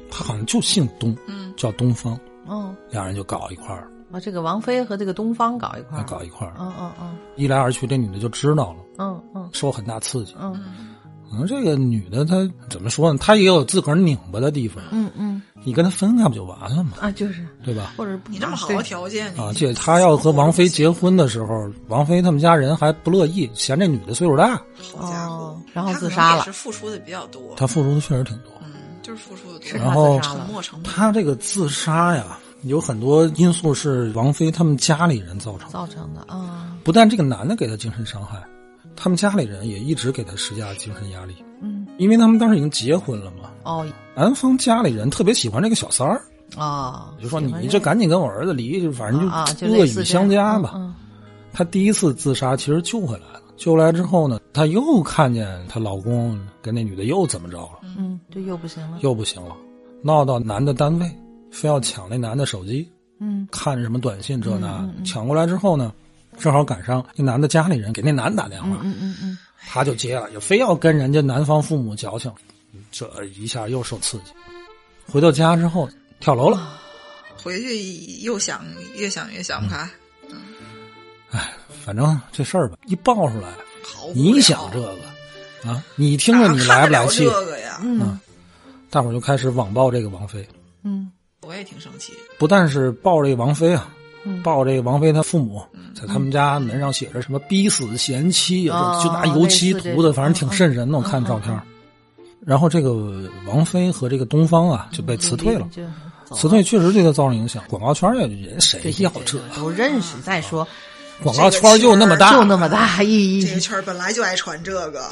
[0.09, 1.53] 他好像就姓东，嗯。
[1.57, 6.53] 叫东方，嗯，两人就搞一块儿，啊，这个王菲和这个东方搞一块儿，搞一块儿。
[6.59, 9.49] 嗯嗯嗯一来二去，这女的就知道了，嗯嗯。
[9.53, 10.35] 受很大刺激。
[10.39, 10.95] 嗯
[11.29, 12.35] 可能这个女的她
[12.69, 13.19] 怎么说呢？
[13.21, 14.83] 她也有自个儿拧巴的地方。
[14.91, 16.91] 嗯嗯你跟她分开不就完了吗？
[17.01, 17.93] 啊，就是，对吧？
[17.97, 24.55] 或者你这么好的条件，你啊，这她要和王菲结婚的时候，王菲他们家人还不乐意，嫌这女的岁数大。
[24.93, 28.53] 好家伙哦，然后自杀了是付出的比较多，她付出的确实挺多。
[28.63, 30.19] 嗯，就是付出的然后。
[30.21, 30.91] 沉没成本。
[30.91, 35.69] 她这个自杀呀，有很多因素是王菲他们家里人造成。
[35.69, 38.41] 造成的啊，不但这个男的给她精神伤害，
[38.97, 41.87] 他们家里人也一直给他施加精神压力，嗯。
[41.97, 43.51] 因为他们当时已经结婚了嘛。
[43.63, 43.87] 哦。
[44.15, 46.21] 男方家里人特别喜欢这个小三儿，
[46.57, 50.73] 啊，就说你这赶紧跟我儿子离，就反正啊，就恶语相加吧。
[50.75, 50.93] 嗯
[51.53, 58.99] 她第一次自杀其实救回来了，救回来之后呢，她又看见她老公跟那女的又怎么着了，嗯，这又不行了。
[59.01, 59.55] 又不行了，
[60.03, 61.11] 闹到男的单位，
[61.49, 62.87] 非要抢那男的手机，
[63.19, 63.47] 嗯。
[63.49, 65.91] 看什么短信这那，抢过来之后呢，
[66.39, 72.31] 正好赶上那男的家里人给那男的打电话，嗯嗯嗯，他就接了，也非要跟人家男方父母矫情，
[72.91, 74.31] 这一下又受刺激。
[75.11, 76.79] 回到家之后跳楼了，
[77.41, 79.89] 回去又想，越想越想不开，
[81.31, 83.49] 哎，反正这事儿吧，一爆出来，
[84.13, 84.95] 你想这个
[85.65, 87.25] 啊，你听着你来不来气。
[87.25, 87.79] 这个呀？
[87.83, 88.19] 嗯。
[88.89, 90.47] 大伙儿就开始网暴这个王菲，
[90.83, 92.13] 嗯我也挺生气。
[92.39, 93.93] 不但是爆这个王菲啊，
[94.27, 95.61] 嗯爆这个王菲她父母，
[95.95, 98.73] 在他们家门上写着什么“逼死贤妻”就
[99.13, 100.97] 拿油漆涂的，反正挺瘆人的。
[100.97, 101.59] 我看照片。
[102.45, 105.67] 然后这个王菲和这个东方啊就被辞退了，
[106.33, 107.63] 辞退确实对她造成影响。
[107.67, 109.37] 广告圈也人谁要这？
[109.55, 110.17] 都认识。
[110.23, 110.65] 再说
[111.23, 115.09] 广告圈就那么大，就那么大，一一这个圈本来就爱传这个，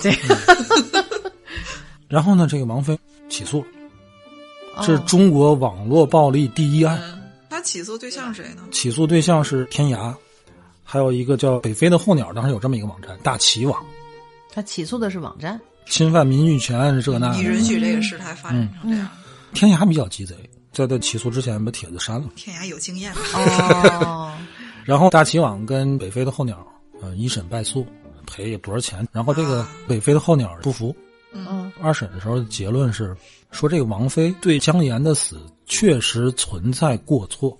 [2.07, 2.97] 然后呢，这个王菲
[3.27, 3.65] 起诉了，
[4.77, 7.01] 这是哦中国网络暴力第一案，
[7.65, 8.61] 起诉对象谁呢？
[8.71, 10.15] 起诉对象是天涯，
[10.83, 13.83] 还有一个叫北非的候鸟，当时有这么一个网站大旗网，
[14.53, 15.59] 他起诉的是网站。
[15.87, 17.43] 侵犯名誉权这那你。
[17.43, 19.09] 允许这个事态发展成这样？
[19.53, 20.35] 天涯比较鸡贼，
[20.71, 23.13] 在他起诉之前把帖子删了，天涯有经验？
[24.03, 24.33] 哦，
[24.85, 26.65] 然后大旗网跟北非的候鸟，
[27.01, 27.85] 呃，一审败诉，
[28.25, 29.07] 赔也多少钱？
[29.11, 30.95] 然后这个啊北非的候鸟不服，
[31.33, 33.15] 嗯二审的时候结论是
[33.55, 37.57] 说这个王菲对姜岩的死确实存在过错，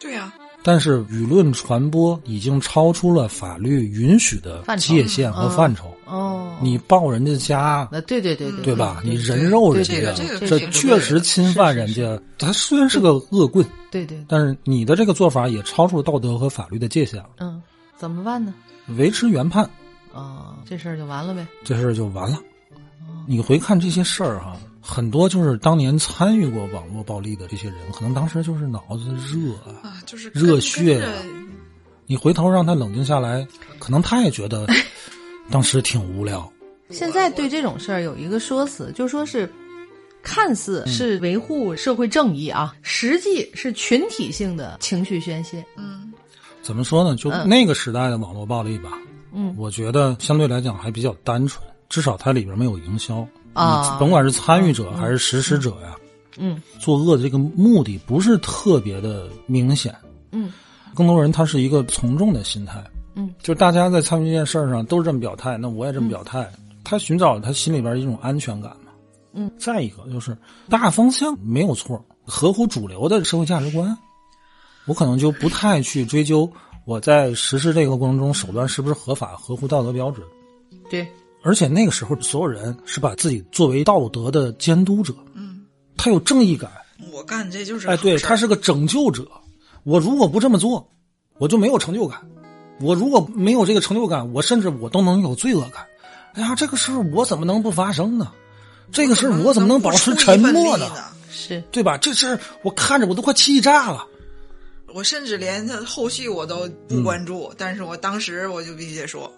[0.00, 5.94] 对呀、但是舆论传播已经超出了法律允许的界限和范畴。
[6.04, 9.00] 哦，你爆人家家，那对对对对对吧？
[9.04, 12.20] 你人肉人家，这确实侵犯人家。
[12.36, 17.30] 他虽然是个恶棍，对对，但是你的这个做法也超出了道德和法律的界限了。
[17.38, 17.62] 嗯，
[17.96, 18.52] 怎么办呢？
[18.98, 19.64] 维持原判，
[20.12, 21.46] 哦，这事儿就完了呗。
[21.62, 22.38] 这事儿就完了。
[23.28, 29.80] 你回看这些事儿哈，很多就是当年参与过网络暴力的这些人，可能当时就是脑子热啊。
[29.82, 31.06] 啊，就是热血
[32.06, 33.46] 你回头让他冷静下来，
[33.78, 34.66] 可能他也觉得
[35.50, 36.50] 当时挺无聊。
[36.88, 39.48] 现在对这种事儿有一个说辞，就说是
[40.22, 45.64] 看似是维护社会正义啊，实际是群体性的情绪宣泄。
[45.76, 46.12] 嗯，
[46.62, 47.14] 怎么说呢？
[47.14, 48.98] 就嗯那个时代的网络暴力吧，
[49.32, 55.96] 嗯我觉得相对来讲还比较单纯，至少它里边没有营销啊你甭管是参与者还是实施者呀，
[56.38, 59.94] 嗯作恶的这个目的不是特别的明显。
[60.32, 60.52] 嗯
[60.94, 62.82] 更多人他是一个从众的心态，
[63.14, 66.50] 嗯，就大家在参与这件事儿上都是这么表态，那我也这么表态，
[66.82, 68.90] 他寻找他心里边一种安全感嘛。
[69.32, 70.36] 嗯，再一个就是
[70.68, 73.96] 大方向没有错，合乎主流的社会价值观，
[74.86, 76.50] 我可能就不太去追究
[76.84, 80.26] 我在实施这个过程中手段是不是合法、合乎道德标准。
[80.90, 81.06] 对，
[81.42, 85.64] 而且那个时候，所有人是把自己作为道德的监督者，嗯，
[85.96, 86.70] 他有正义感，
[87.12, 89.26] 我干这就是哎，对，他是个拯救者。
[89.84, 90.86] 我如果不这么做，
[91.38, 92.20] 我就没有成就感。
[92.80, 95.86] 我如果没有这个成就感，我甚至我都能有罪恶感。
[96.34, 98.30] 哎呀，这个事儿我怎么能不发生呢？
[98.92, 100.86] 这个事儿我怎么能保持沉默呢？
[101.30, 101.96] 是对吧？
[101.96, 104.06] 这事儿我看着我都快气炸了。
[104.92, 109.32] 我甚至连他后续我都不关注，嗯但是我当时我就必须得说，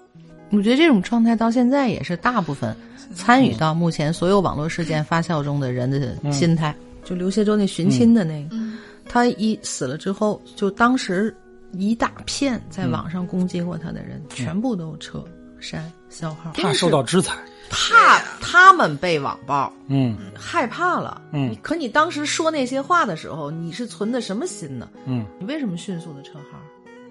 [0.53, 2.77] 我觉得这种状态到现在也是大部分
[3.15, 6.75] 参与到目前所有网络事件发酵中的人的心态。
[7.03, 11.35] 就刘谢洲那寻亲的那个，嗯他一死了之后，就当时
[11.73, 15.25] 一大片在网上攻击过他的人，全部都撤
[15.59, 17.35] 删消号，怕受到制裁。
[17.69, 21.23] 怕他们被网暴，嗯害怕了。
[21.33, 24.88] 嗯可你当时说那些话的时候，你是存的什么心呢？
[25.07, 26.59] 嗯，你为什么迅速的撤号？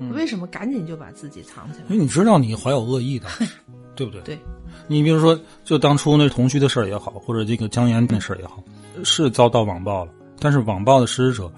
[0.10, 1.86] 为什么赶紧就把自己藏起来？
[1.90, 3.28] 因为你知道你怀有恶意的，
[3.96, 4.22] 对不对？
[4.22, 4.40] 对，
[4.88, 8.64] 你比如说，就当初那同居的事儿也好，或者这个姜岩那事儿也好，
[9.04, 10.12] 是遭到网暴了。
[10.40, 11.52] 但是网暴的实施者，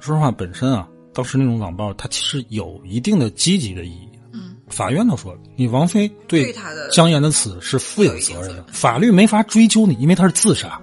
[0.00, 4.08] 说实话，本身啊，当时那种网暴，它其实有一定的积极的意义。
[4.32, 6.52] 嗯，法院都说了，你王菲对
[6.90, 10.80] 姜岩的死是负有责任的法律没法追究你，因为他是自杀。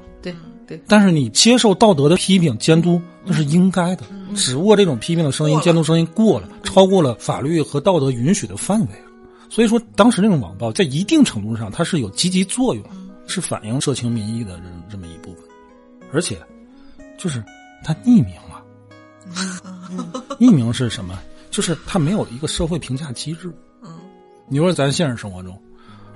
[0.87, 4.03] 但是你接受道德的批评、监督，那是应该的。
[4.35, 9.11] 只不过这种批评的声音、监督声音过了，超过了法律和道德允许的范围了。
[9.49, 12.83] 所以说，当时那种网暴在一定程度上，它是有积极作用，
[13.27, 15.43] 是反映社情民意的这这么一部分。
[16.13, 16.37] 而且，
[17.17, 17.43] 就是
[17.83, 18.63] 它匿名了。
[20.39, 21.19] 匿名是什么？
[21.49, 23.53] 就是它没有一个社会评价机制。
[23.83, 23.89] 嗯，
[24.47, 25.61] 你说咱现实生活中，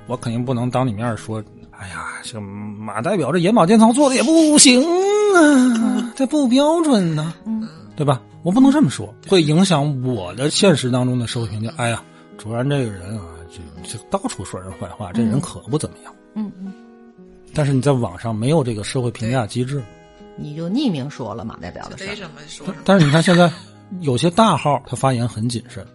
[0.08, 1.44] 我肯定不能当你面说，
[1.80, 4.82] 哎呀，这马代表这眼保健操做的也不行
[5.36, 8.22] 啊，这不标准呢、嗯，对吧？
[8.44, 11.74] 我不能这么说，会影响我的现实当中的社会评价。
[11.78, 12.04] 哎呀，
[12.38, 16.14] 主任这个人啊，就就到处说人坏话，这人可不怎么样。
[16.36, 16.74] 嗯嗯，
[17.54, 19.84] 但是你在网上没有这个社会评价机制，
[20.38, 22.24] 你就匿名说了马代表的事？
[22.84, 23.52] 但是你看现在，
[24.02, 25.86] 有些大号他发言很谨慎，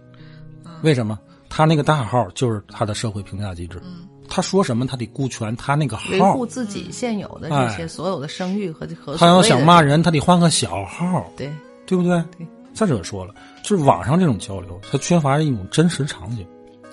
[0.82, 1.18] 为什么？
[1.48, 3.82] 他那个大号就是他的社会评价机制，
[4.30, 9.16] 他说什么他得顾全他那个号，维护自己现有的这些所有的声誉和和。
[9.16, 11.52] 他要想骂人，他得换个小号，对
[11.84, 12.22] 对不对？
[12.38, 12.46] 对。
[12.72, 16.46] 再者说了，就是网上这种交流，它缺乏一种真实场景。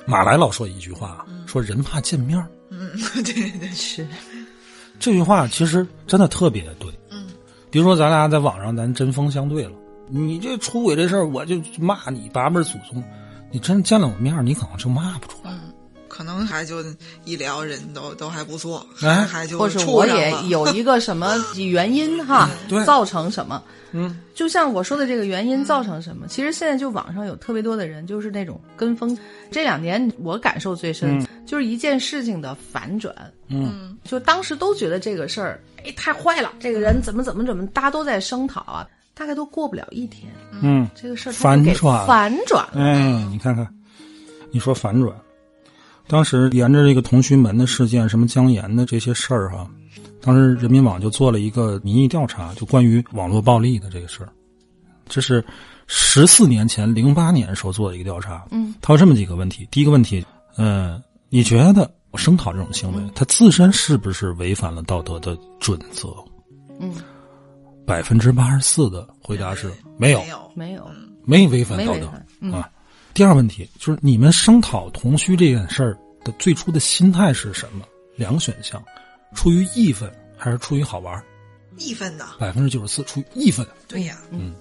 [0.08, 2.90] 马来老说一句话，说人怕见面嗯，
[3.24, 4.06] 对对是。
[5.00, 6.90] 这句话其实真的特别对。
[7.12, 7.28] 嗯。
[7.70, 9.72] 比如说，咱俩在网上咱针锋相对了，
[10.10, 13.04] 你这出轨这事儿，我就骂你八辈祖宗。
[13.52, 15.52] 你真见了我面，你可能就骂不出来。
[16.18, 16.84] 可能还就
[17.26, 22.50] 一聊人都都还不错，还，还就或者我也 有一个什么 原因哈，
[22.88, 23.62] 造成什么？
[23.92, 26.26] 嗯，就像我说的这个原因造成什么？
[26.28, 29.16] 其实现在就网上有特别多的人，就是那种跟风。
[29.52, 33.14] 这两年我感受最深，就是一件事情的反转。
[33.48, 38.88] 嗯，就当时都觉得这个事儿，哎，太坏了，这个人怎么怎么怎么，大家都在声讨啊。
[39.14, 42.84] 大概都过不了一天，嗯，这个事儿反转，反转了。
[42.84, 43.68] 哎，你看看，
[44.52, 45.12] 你说反转，
[46.08, 49.70] 当时沿着这个同勋门的事件，什么江岩的这些事儿哈，
[50.22, 54.30] 当时人民网就做了一个民意调查，就关于网络暴力的这个事儿，
[55.08, 55.44] 这是
[55.86, 58.46] 十四年前零八年时候做的一个调查。
[58.52, 60.26] 嗯，他有这么几个问题：第一个问题，
[60.58, 66.08] 嗯，你觉得我声讨这种行为，它自身是不是违反了道德的准则？
[66.80, 66.94] 嗯。
[67.86, 70.22] 百分之八十四的回答是没有，
[70.54, 70.86] 没有，
[71.24, 72.08] 没违反道德。
[72.52, 72.70] 啊。
[73.18, 77.84] 第二问题就是你们声讨同须这件事儿的最初的心态是什么？
[78.16, 78.80] 两个选项，
[79.34, 81.20] 出于义愤还是出于好玩？
[81.80, 83.66] 义愤呢百分之九十四出于义愤。
[83.88, 84.54] 对呀，嗯。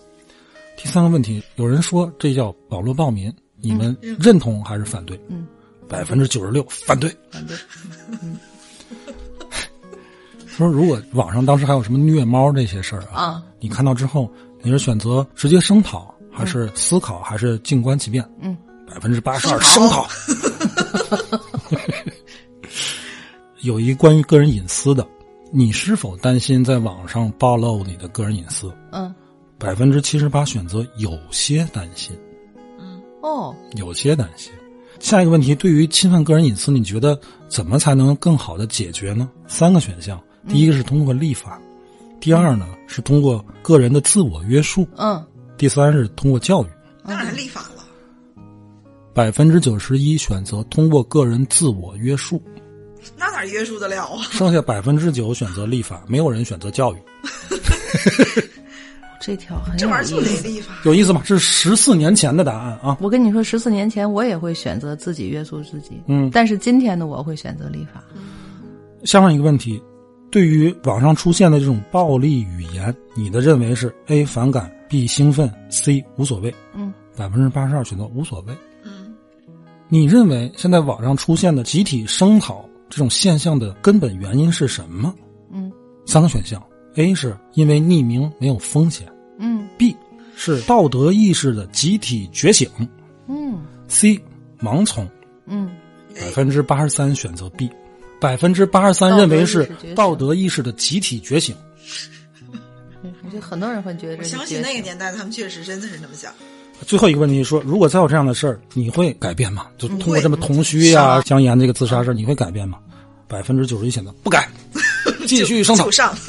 [0.74, 5.20] 第三个问题，有人说这叫网络暴民，你们认同还是反对？
[5.28, 5.46] 嗯，
[5.86, 7.14] 百分之九十六反对。
[7.30, 7.54] 反对。
[8.22, 8.38] 嗯。
[10.46, 18.22] 说如果网上当时还有什么虐猫这些事儿啊，你看到之后，你是选择直接声讨，还是思考，还是静观其变？
[18.40, 18.54] 嗯，
[18.86, 20.06] 百分之八十二声讨。
[23.62, 25.06] 有一关于个人隐私的，
[25.50, 28.70] 你是否担心在网上暴露你的个人隐私？
[28.92, 29.12] 嗯，
[29.58, 32.14] 百分之七十八选择有些担心。
[32.78, 34.52] 嗯，哦，有些担心。
[35.00, 37.18] 下一个问题，对于侵犯个人隐私，你觉得
[37.48, 39.28] 怎么才能更好的解决呢？
[39.46, 40.20] 三个选项。
[40.48, 41.60] 第一个是通过立法，
[42.20, 45.20] 第二呢是通过个人的自我约束，嗯，
[45.56, 46.66] 第三是通过教育。
[47.06, 47.84] 当然立法了。
[49.14, 52.42] 百分之九十一选择通过个人自我约束，
[53.16, 54.22] 那哪约束得了啊？
[54.30, 56.98] 剩下百分之九选择立法，没有人选择教育。
[59.18, 61.22] 这条很这玩意儿就得立法，有意思吗？
[61.24, 62.96] 这是十四年前的答案啊！
[63.00, 68.04] 我跟你说，十四年前我也会选择自己约束自己，嗯，但是今天的我会选择立法。
[69.04, 69.82] 下面一个问题。
[70.28, 76.54] 对于网上出现的这种暴力语言，你的认为是 A 反感，B 兴奋，C 无所谓。
[76.74, 78.54] 嗯，百分之八十二选择无所谓。
[78.84, 79.14] 嗯，
[79.88, 85.14] 你认为现在网上出现的集体声讨这种现象的根本原因是什么？
[85.50, 85.72] 嗯，
[86.06, 86.62] 三个选项
[86.94, 89.06] ：A 是因为匿名没有风险。
[89.38, 89.94] 嗯，B
[90.34, 92.68] 是道德意识的集体觉醒。
[93.26, 94.20] 嗯，C
[94.60, 95.08] 盲从。
[95.46, 95.70] 嗯，
[96.14, 97.70] 百分之八十三选择 B。
[98.18, 101.54] 百分之八十三认为是道德意识的集体觉醒。
[103.26, 106.32] 我觉得很多人会觉得，我相信那个年代他们确实真的是那么想。
[106.86, 109.66] 最后一个问题说，如果再有这样的事儿，你会改变吗？
[109.76, 112.78] 就通过这么同虚呀、江岩这个自杀事儿，你会改变吗？
[113.26, 114.48] 百分之九十一选择不改，
[115.26, 115.90] 继续声讨。
[115.90, 116.16] 上。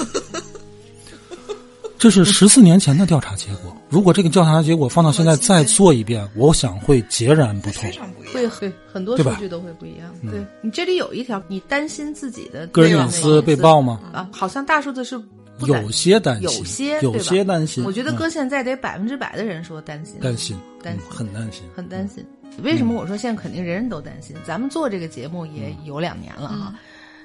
[2.00, 3.76] 这是十四年前的调查结果。
[3.90, 7.92] 如果这个调查结果放到现在再做一遍，我想会截然不同。
[8.32, 10.14] 会会很多数据都会不一样。
[10.30, 14.00] 对你这里有一条，你担心自己的个人隐私被曝吗？
[14.14, 15.20] 啊，好像大数字是
[15.66, 17.84] 有些担心，有些有些担心。
[17.84, 22.26] 我觉得搁现在得百分之百的人说担心，担心，担心，很担心，很担心。
[22.64, 24.36] 为什么我说现在肯定人人都担心？
[24.46, 26.76] 咱们做这个节目也有两年了哈，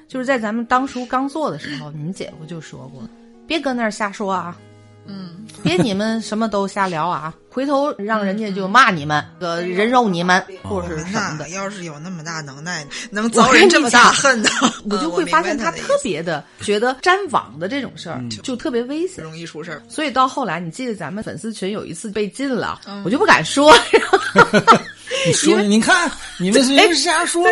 [0.09, 3.03] 就是在咱们当初刚做的时候，你们姐夫就说过，
[3.47, 4.59] 别搁那儿瞎说啊。
[5.07, 7.35] 嗯，别你们什么都瞎聊啊！
[7.51, 11.48] 回头让人家就骂你们，个人肉你们，或者是什么的。
[11.50, 14.50] 要是有那么大能耐， 能遭人这么大恨的，
[14.88, 19.83] 我就会发现他特别的觉得粘网的这种事儿就特别危险，容易出事儿。
[19.88, 23.75] 所以到后来，你记得咱们粉丝群有一次被禁了，我就不敢说。
[25.27, 27.50] 你说，你看你们是瞎说吗？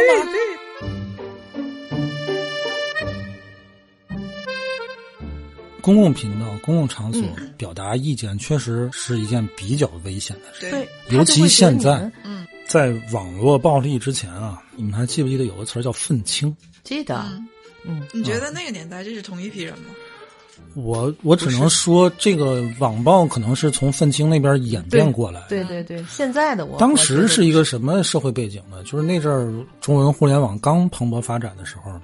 [5.81, 7.23] 公共频道、公共场所
[7.57, 10.71] 表达意见，确实是一件比较危险的事。
[10.71, 16.57] 对，尤其现在，嗯，在网络暴力之前啊，你们还记不记得有个词儿叫愤青？
[16.85, 17.25] 记得。
[17.85, 19.87] 嗯，你觉得那个年代这是同一批人吗？
[20.75, 25.43] 我我只能说，这个网暴可能是从愤青那边演变过来。
[25.49, 28.85] 对对对，现在的我当时是一个什么社会背景呢？
[28.85, 31.99] 就是那阵儿中文互联网刚蓬勃发展的时候，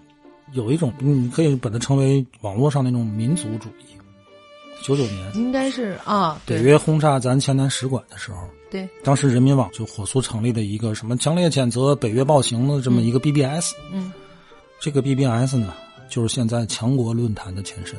[0.52, 3.96] 有一种你可以把它称为网络上那种民族主义。
[4.82, 8.38] 九九年应该是啊，北约轰炸咱前南使馆的时候，
[8.70, 13.72] 对，当时人民网就火速成立了一个什么强烈谴责北约暴行的这么一个 BBS。
[13.92, 14.12] 嗯，
[14.78, 15.74] 这个 BBS 呢，
[16.08, 17.96] 就是现在强国论坛的前身。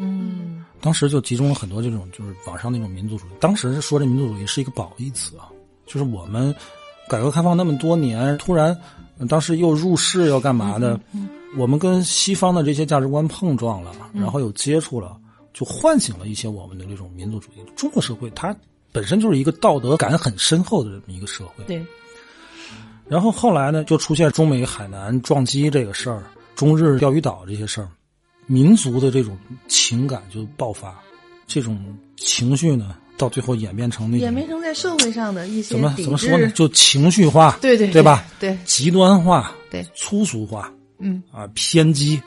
[0.00, 3.30] 嗯，当时就集中了很多这种就是网上那种民族主义。
[3.38, 5.52] 当时说这民族主义是一个褒义词啊，
[5.86, 6.52] 就是我们
[7.08, 8.76] 改革开放那么多年，突然
[9.28, 10.98] 当时又入世要干嘛的？
[11.56, 15.16] 我们跟西方的这些价值观碰撞了，然后有接触了。
[15.52, 17.62] 就唤醒了一些我们的这种民族主义。
[17.76, 18.52] 中国社会它
[18.90, 21.62] 本身就是一个道德感很深厚的这么一个社会。
[21.64, 21.80] 对。
[23.06, 26.24] 然后后来呢，就出现中美海南撞击这个事儿，
[26.56, 27.88] 中日钓鱼岛这些事儿，
[28.46, 29.38] 民族的这种
[29.68, 31.00] 情感就爆发，
[31.46, 36.48] 这种情绪呢，到最后演变成那演变成在社会上的一些怎么怎么说呢？
[36.50, 38.24] 就情绪化，对对对吧？
[38.40, 42.20] 对，极端化，对，粗俗化，嗯啊，偏激。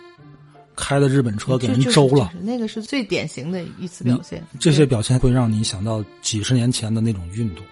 [0.79, 4.43] 开的日本车给人周了，那个是最典型的一次表现。
[4.59, 7.65] 这些表现会让你想到几十年前的那种运动。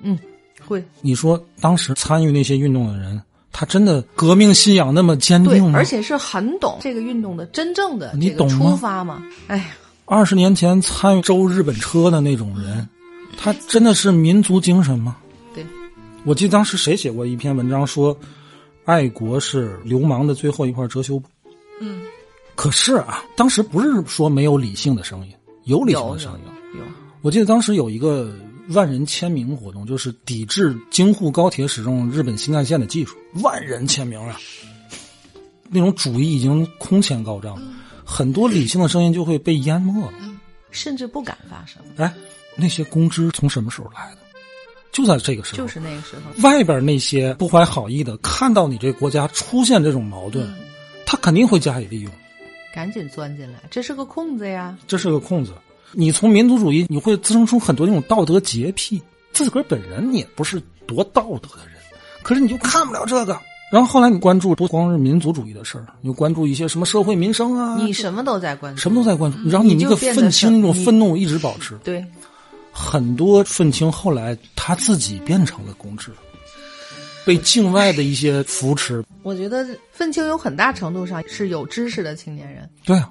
[0.00, 0.18] 嗯，
[0.66, 0.82] 会。
[1.02, 3.20] 你说当时参与那些运动的人，
[3.52, 5.78] 他真的革命信仰那么坚定吗？
[5.78, 9.22] 而且是很懂这个运动的真正的你懂出发吗？
[9.48, 9.66] 哎呀，
[10.06, 12.88] 二十年前参与周日本车的那种人，
[13.36, 15.18] 他真的是民族精神吗？
[15.54, 15.62] 对，
[16.24, 18.18] 我记得当时谁写过一篇文章说，
[18.90, 21.28] 爱国是流氓的最后一块遮羞布。
[21.80, 22.02] 嗯。
[22.56, 25.32] 可是啊，当时不是说没有理性的声音，
[25.64, 26.40] 有理性的声音。
[26.76, 26.84] 有，
[27.22, 28.36] 我记得当时有一个
[28.70, 34.36] 万人签名活动，就是抵制京沪高铁使用日本新干线的技术，万人签名啊！
[35.70, 37.56] 那种主义已经空前高涨，
[38.04, 40.12] 很多理性的声音就会被淹没了，
[40.70, 41.80] 甚至不敢发声。
[41.96, 42.12] 哎，
[42.56, 44.19] 那些公知从什么时候来的？
[44.92, 46.42] 就在这个时候，就是那个时候。
[46.42, 50.52] 外边那些不怀好意的，看到你这国家出现这种矛盾，
[51.06, 52.12] 他肯定会加以利用。
[52.74, 54.76] 赶紧钻进来，这是个空子呀！
[54.86, 55.52] 这是个空子。
[55.92, 59.00] 你从民族主义，你会滋生出很多那种道德洁癖。
[59.32, 61.74] 自个儿本人你也不是多道德的人，
[62.22, 63.38] 可是你就看不了这个。
[63.72, 67.76] 然后后来你关注不光是民族主义的事儿，你关注一些什么社会民生啊？
[67.78, 69.38] 你什么都在关注，什么都在关注。
[69.48, 71.78] 然后你那个愤青那种愤怒一直保持。
[71.84, 72.04] 对，
[72.72, 76.10] 很多愤青后来他自己变成了公知。
[77.24, 82.68] 被境外的一些扶持，我觉得愤青有很大程度上是有知识的青年人。
[82.82, 83.10] 对啊，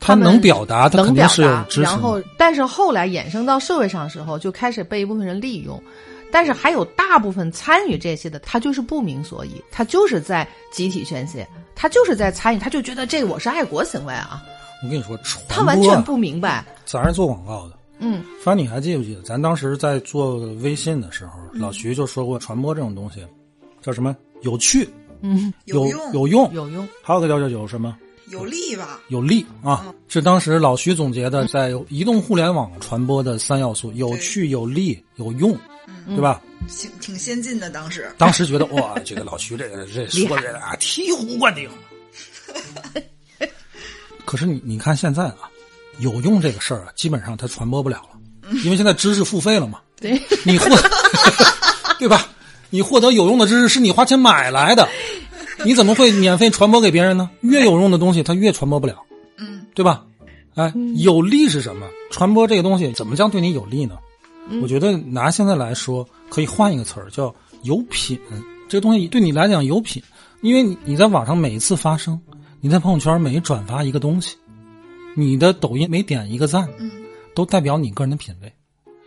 [0.00, 5.80] 他能表达，他能表达，然后，但是后来衍生到社会上的时候，就开始被一部分人利用。
[6.32, 14.42] 但是还有大部分参与这些的，他就是不明所以，他就是在集体宣泄，他就是在参与，他就觉得这我是爱国行为啊。
[14.82, 15.16] 我跟你说，
[15.48, 16.64] 他完全不明白。
[16.84, 23.24] 咱是做广告的，嗯，反正你还记不记得，咱当时在做微信的时候，老徐就说过，传播这种东西。
[23.80, 24.16] 叫什么？
[24.42, 24.88] 有趣，
[25.20, 26.88] 嗯，有用，有用，有用。
[27.02, 27.96] 还有个叫叫有什么？
[28.28, 28.98] 有利吧？
[29.08, 29.94] 有利啊！
[30.08, 35.54] 是当时老徐总结的，在移动互联网传播的三要素：有趣、有利、有用，
[36.06, 36.40] 对吧？
[36.66, 38.10] 挺挺先进的，当时。
[38.16, 41.68] 当时觉得哇，这个老徐这个这说的啊，醍醐灌顶。
[44.24, 45.50] 可是你你看现在啊，
[45.98, 49.80] 有用这个事儿啊，基本上它传播不了了，因为现在知识付费了嘛。
[50.00, 50.66] 对，你获，
[51.98, 52.28] 对吧？
[52.70, 54.88] 你获得有用的知识是你花钱买来的，
[55.64, 57.30] 你怎么会免费传播给别人呢？
[57.40, 58.96] 越有用的东西，它越传播不了，
[59.38, 60.04] 嗯，对吧？
[60.56, 61.86] 哎，有利是什么？
[62.10, 63.96] 传播这个东西怎么将对你有利呢？
[64.60, 68.18] 我觉得拿现在来说，可以换一个词儿，叫有品。
[68.68, 70.02] 这个东西对你来讲有品，
[70.42, 72.20] 因为你你在网上每一次发声，
[72.60, 74.36] 你在朋友圈每转发一个东西，
[75.16, 76.90] 你的抖音每点一个赞，嗯，
[77.34, 78.52] 都代表你个人的品味。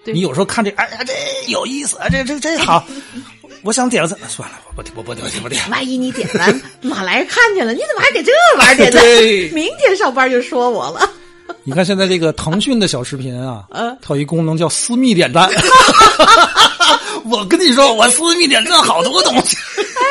[0.05, 1.13] 对你有时候看这，哎呀，这
[1.51, 2.85] 有意思，这这这好。
[3.63, 5.61] 我想点个赞，算了，我我不点，我不点。
[5.69, 9.03] 万一你点完， 马来看见了，你怎么还给这 玩意儿点赞？
[9.53, 11.09] 明天上班就说我了。
[11.63, 15.49] 你看现在这个腾讯的小视频啊，嗯，它有一功能叫私密点赞。
[17.25, 19.57] 我跟你说，我私密点赞好多东西。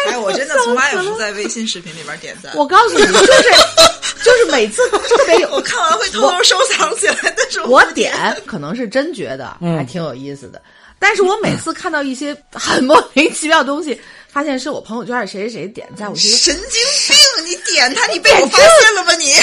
[0.08, 2.52] 哎，我真的从来也不在微信视频里边点赞。
[2.56, 3.42] 我告诉你，就是
[4.24, 8.14] 就是每次特别有，我看完会偷偷收藏起来，但是我点
[8.46, 10.60] 可能是真觉得还挺有意思的。
[10.98, 16.62] 但是我每次看到一些很莫名其妙的东西，发现是我朋友圈谁谁谁点赞，我觉得神经
[17.06, 17.46] 病！
[17.46, 19.34] 你点他，你被我发现了吧你？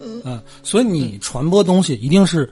[0.24, 2.48] 嗯，所以你传播东西一定是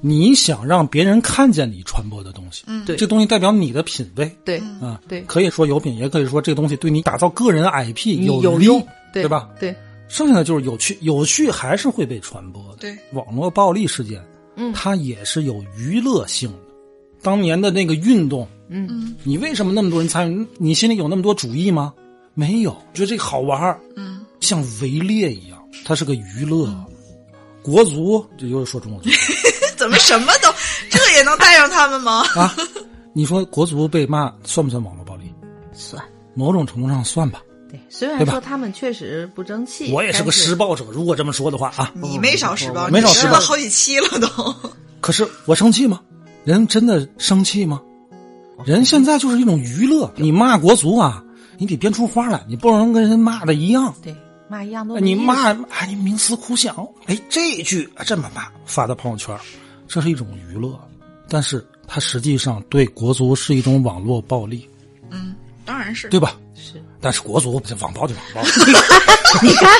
[0.00, 2.64] 你想让别人看见你传播的东西。
[2.66, 4.30] 嗯，对，这东西代表你的品味。
[4.44, 8.66] 对，啊，对，可以说有品，也可以说这个东西对你打造个人 IP 有利，
[9.12, 9.48] 对吧？
[9.58, 9.74] 对。
[10.08, 12.76] 剩下的就是有趣，有趣还是会被传播的。
[12.80, 14.24] 对，网络暴力事件，
[14.56, 16.58] 嗯它也是有娱乐性的。
[17.20, 20.46] 当年的那个运动，嗯你为什么那么多人参与？
[20.56, 21.92] 你心里有那么多主意吗？
[22.32, 26.72] 没有，觉得这个好玩儿嗯，像围猎一样，它是个娱乐。
[27.60, 29.10] 国足，这又是说中国足
[29.78, 30.52] 怎么什么都
[30.90, 32.24] 这也能带上他们吗？
[32.34, 32.54] 啊？
[33.14, 35.32] 你说国足被骂算不算网络暴力？
[35.72, 36.02] 算
[36.34, 37.40] 某种程度上算吧。
[37.70, 44.54] 对，虽然说他们确实不争气，我也是个施暴者，如果这么说的话啊，你没少施暴，没少施暴好几期了都。
[45.00, 46.00] 可是我生气吗？
[46.44, 47.80] 人真的生气吗？
[48.64, 51.22] 人现在就是一种娱乐，你骂国足啊，
[51.58, 53.94] 你得编出花来，你不能跟人骂的一样。
[54.02, 54.16] 对
[54.48, 56.74] 骂一样都你骂哎，你冥思苦想，
[57.04, 59.36] 哎，这一句这么骂发到朋友圈，
[59.88, 60.78] 这是一种娱乐，
[61.28, 64.68] 但是它实际上对国足是一种网络暴力，
[65.10, 65.34] 嗯，
[65.64, 66.36] 当然是对吧？
[66.54, 68.42] 是但是国足这网暴就网暴，
[69.42, 69.70] 你看，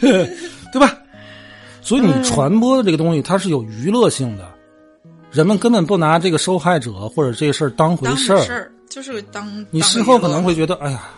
[0.72, 0.96] 对吧？
[1.82, 4.52] 所以你传播的这个东西，它是有娱乐性的，
[5.30, 11.10] 人们根本不拿这个受害者或者这个事儿当回当事事儿，就是当你当事后可能会觉得，哎呀，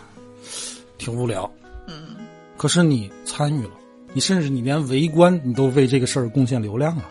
[0.97, 1.49] 挺无聊。
[1.87, 2.15] 嗯，
[2.57, 3.71] 可是你参与了，
[4.13, 7.03] 你甚至你连围观你都为这个事儿贡献流量了。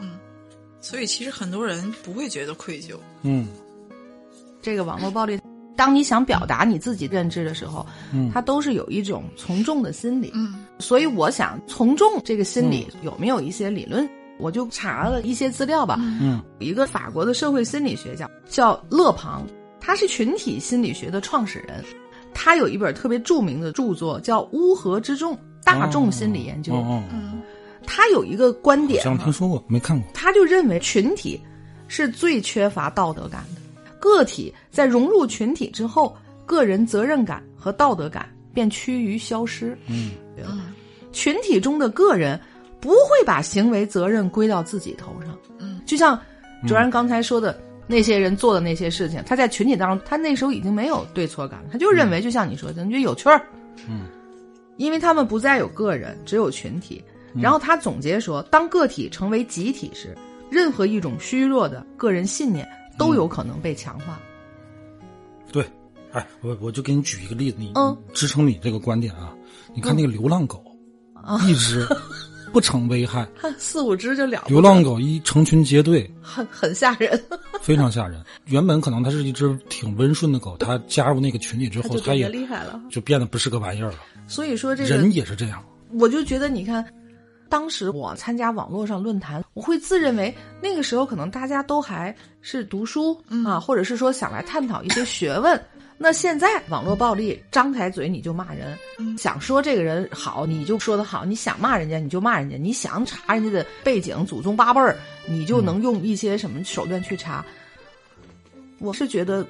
[0.80, 2.94] 所以其实很多人不会觉得愧疚。
[3.22, 3.46] 嗯
[4.61, 5.38] 这个网络暴力，
[5.76, 10.30] 当你想表达你自己认知的时候，嗯它都是有一种从众的心理。
[10.34, 14.09] 嗯所以我想，从众这个心理有没有一些理论？
[14.38, 15.96] 我就查了一些资料吧。
[16.00, 19.46] 嗯一个法国的社会心理学家叫勒庞，
[19.80, 21.84] 他是群体心理学的创始人。
[22.34, 26.72] 他有一本特别著名的著作叫《乌合之众：大众心理研究》。
[26.76, 27.40] 哦哦，嗯
[27.84, 30.08] 他有一个观点听说过，没看过。
[30.14, 31.40] 他就认为群体
[31.88, 39.76] 是最缺乏道德感的，个体在融入群体之后，个人责任感和道德感便趋于消失。
[39.88, 40.60] 嗯嗯
[41.10, 42.40] 群体中的个人
[42.80, 45.36] 不会把行为责任归到自己头上。
[45.58, 46.18] 嗯，就像
[46.66, 53.44] 卓然刚才说的，那些人做的那些事情，他在群体当中，他那时候已经没有对错感了，他就认为，就像你说的，你觉得有趣儿。
[53.88, 54.06] 嗯，
[54.76, 57.02] 因为他们不再有个人，只有群体。
[57.34, 60.14] 然后他总结说，当个体成为集体时，
[60.50, 62.68] 任何一种虚弱的个人信念
[62.98, 64.20] 都有可能被强化。
[65.50, 65.64] 对，
[66.12, 69.34] 哎，我我就给你举一个例子，你嗯支撑你这个观点啊。
[69.74, 70.62] 你看那个流浪狗，
[71.48, 71.86] 一只
[72.52, 77.18] 不成危害， 四五只就了流浪狗一成群结队，很很吓人，
[77.62, 78.22] 非常吓人。
[78.44, 82.78] 原本可能它是一只挺温顺的狗，它加入那个群体之后，它也得厉害了。
[82.90, 83.96] 就变得不是个玩意儿了。
[84.26, 85.62] 所以说这个人也是这样，
[85.92, 86.84] 我就觉得，你看，
[87.48, 95.60] 当时我参加网络上论坛，我会自认为那个时候可能大家都还是读书、啊，或者是说想来探讨一些学问。
[95.98, 98.76] 那现在网络暴力，张开嘴你就骂人，
[99.18, 104.96] 想说这个人好你就说的好，你想骂人家你就骂人家，你想查人家的背景、祖宗八辈儿，
[105.28, 107.44] 你就能用一些什么手段去查。
[108.78, 109.46] 我是觉得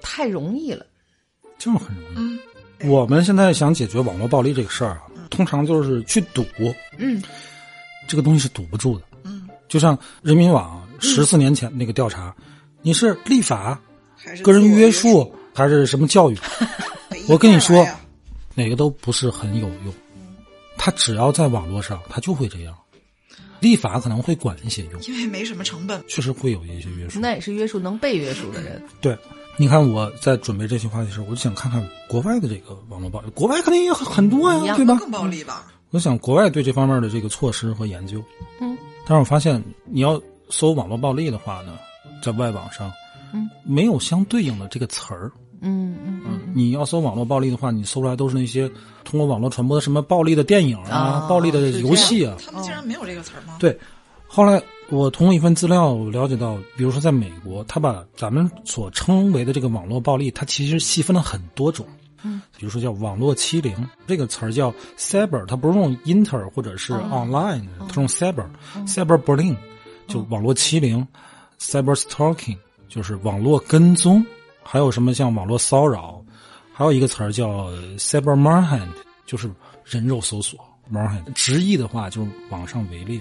[0.00, 0.86] 太容易了。
[1.58, 2.16] 就是很容易。
[2.16, 2.38] 嗯
[2.84, 6.44] 我们现在想解决网络暴力这个事儿啊，通常就是去赌，
[6.98, 7.22] 嗯
[8.08, 9.04] 这个东西是堵不住的。
[9.24, 12.34] 嗯，就像人民网十四年前那个调查，
[12.82, 13.80] 你是立法、
[14.16, 16.36] 还是个人约约束还是什么教育，
[17.28, 17.86] 我跟你说
[18.54, 19.94] 哪个都不是很有用。
[20.76, 22.74] 他只要在网络上，他就会这样。
[23.60, 26.02] 立法可能会管一些用，因为没什么成本。
[26.08, 27.20] 确实会有一些约束。
[27.20, 28.82] 那也是约束能被约束的人。
[29.02, 29.14] 对，
[29.60, 34.96] 你看我在准备这些话题的时候，我就想看看国外的这个网络暴力，国外肯定也很很多呀，对吧？
[34.98, 35.66] 更暴力吧？
[35.90, 38.24] 我想国外对这方面的这个措施和研究，
[38.62, 41.78] 嗯，但是我发现你要搜网络暴力的话呢，
[42.22, 42.90] 在外网上，
[43.34, 45.30] 嗯，没有相对应的这个词儿。
[45.60, 46.40] 嗯嗯嗯。
[46.54, 48.66] 你要搜网络暴力的话，你搜出来都是那些
[49.04, 52.34] 通过网络传播的什么暴力的电影啊、哦暴力的游戏啊。
[52.42, 53.58] 他们竟然没有这个词儿吗？
[53.60, 53.78] 对，
[54.26, 61.86] 后来我通过一份资料了解到，比如说在美国，他把咱们所称为的这个网络暴力，它其实细分了很多种。
[62.22, 63.74] 嗯，比如说叫网络欺凌
[64.06, 69.56] 这个词儿叫 cyber，它不是用 inter 或者是 online，、它用 cyber，cyber bullying
[70.06, 71.06] 就网络欺凌
[71.58, 74.24] ，cyber stalking 就是网络跟踪，
[74.62, 76.22] 还有什么像网络骚扰，
[76.74, 78.88] 还有一个词儿叫 cyber manhunt，
[79.24, 79.50] 就是
[79.84, 80.58] 人肉搜索。
[80.92, 83.20] Manhunt 直译的话就是网上围猎，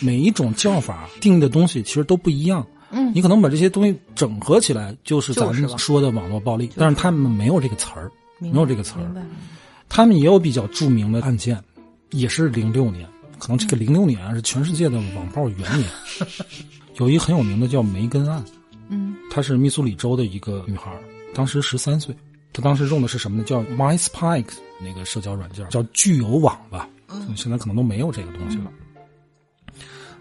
[0.00, 2.66] 每一种叫法定义的东西其实都不一样。
[2.92, 8.10] 嗯你可能把这些东西整合起来，就是咱们说的网络暴力，但是他们没有这个词儿，
[8.40, 9.08] 没有这个词儿。
[9.88, 11.62] 他们也有比较著名的案件，
[12.10, 13.08] 也是零六年，
[13.38, 15.88] 可能这个零六年啊是全世界的网暴元年。
[16.98, 18.44] 有一个很有名的叫梅根案，
[18.88, 20.92] 嗯她是密苏里州的一个女孩，
[21.32, 22.12] 当时十三岁，
[22.52, 23.44] 她当时用的是什么呢？
[23.44, 28.70] 叫 MySpace 那个社交软件，叫聚友网吧，嗯，现在可能都没有这个东西了。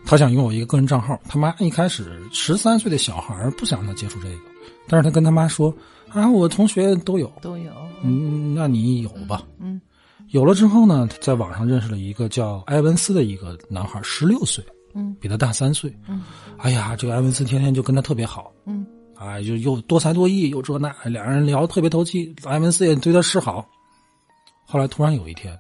[0.06, 4.36] 他想拥有一个个人账号，他妈一开始十三岁的小孩不想让他接触这个，
[4.88, 5.74] 但是他跟他妈说
[6.10, 7.72] 啊，我同学都有，都有，
[8.02, 9.44] 嗯，那你有吧？
[9.60, 9.80] 嗯，
[10.30, 14.64] 有了之后呢，在网上认识了一个叫埃文斯的一个男孩，十六岁，
[14.96, 16.24] 嗯，比他大三岁，嗯，
[16.58, 23.68] 哎呀，这个埃文斯天天就跟他特别好，嗯，啊，就又多才多艺，又这那，两人聊得特别投机，埃文斯也对他示好。
[24.66, 25.56] 后来突然有一天，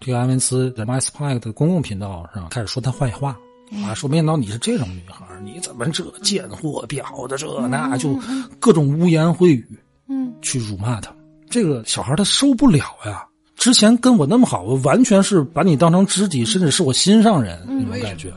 [0.00, 3.38] 这个埃文斯在 MySpace 的公共频道上开始说他坏话。
[3.84, 8.18] 啊，说没想到你是这种女孩，你怎么这贱货婊子这那就
[8.58, 9.78] 各种污言秽语，
[10.08, 11.14] 嗯，去辱骂他。
[11.48, 13.24] 这个小孩他受不了呀！
[13.54, 18.32] 之前跟我那么好，我完全是把你当成知己，甚至是我心上人那种感觉。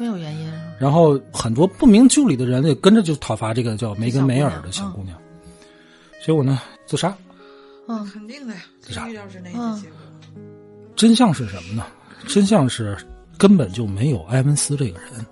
[0.00, 0.52] 没有原因。
[0.80, 5.16] 然后很多不明就里的人也跟着就讨伐这个叫梅根梅尔的小姑娘，
[6.24, 7.16] 结果呢自杀。
[7.86, 9.08] 嗯，肯定的呀，自杀。
[9.08, 9.98] 预料之内的结果。
[10.94, 11.84] 真相是什么呢？
[12.26, 12.96] 真相是。
[13.38, 15.26] 根本就没有埃文斯这个人，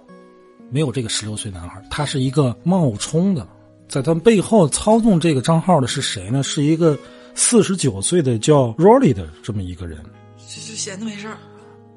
[0.70, 3.48] 没有这个十六岁男孩，他是一个冒充的，
[3.88, 6.42] 在他背后操纵这个账号的是谁呢？
[6.42, 6.98] 是一个
[7.34, 9.98] 四十九岁的叫 Rory 的这么一个人。
[10.36, 11.38] 就就闲着没事儿。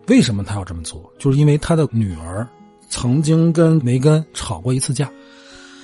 [0.08, 1.12] 为什么他要这么做？
[1.20, 2.48] 就是因为他的女儿
[2.88, 5.12] 曾经跟梅根吵过一次架，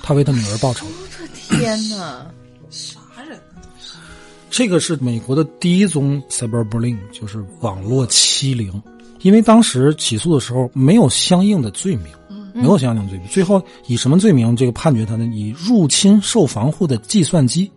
[0.01, 0.88] 他为他女儿报仇。
[0.88, 2.26] 我的天哪！
[4.54, 8.72] 这个是美国的第一宗 cyberbullying，就是网络欺凌。
[9.22, 12.14] 因为当时起诉的时候没有相应的罪名，
[12.54, 15.26] 没有相应的罪名，最后以什么罪名这个判决他呢？
[15.34, 17.72] 以入侵受防护的计算机。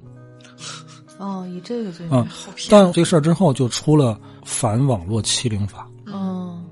[1.16, 2.18] 哦，以这个罪名。
[2.18, 2.28] 啊，
[2.68, 5.88] 但这个事儿之后就出了反网络欺凌法。
[6.12, 6.62] 哦。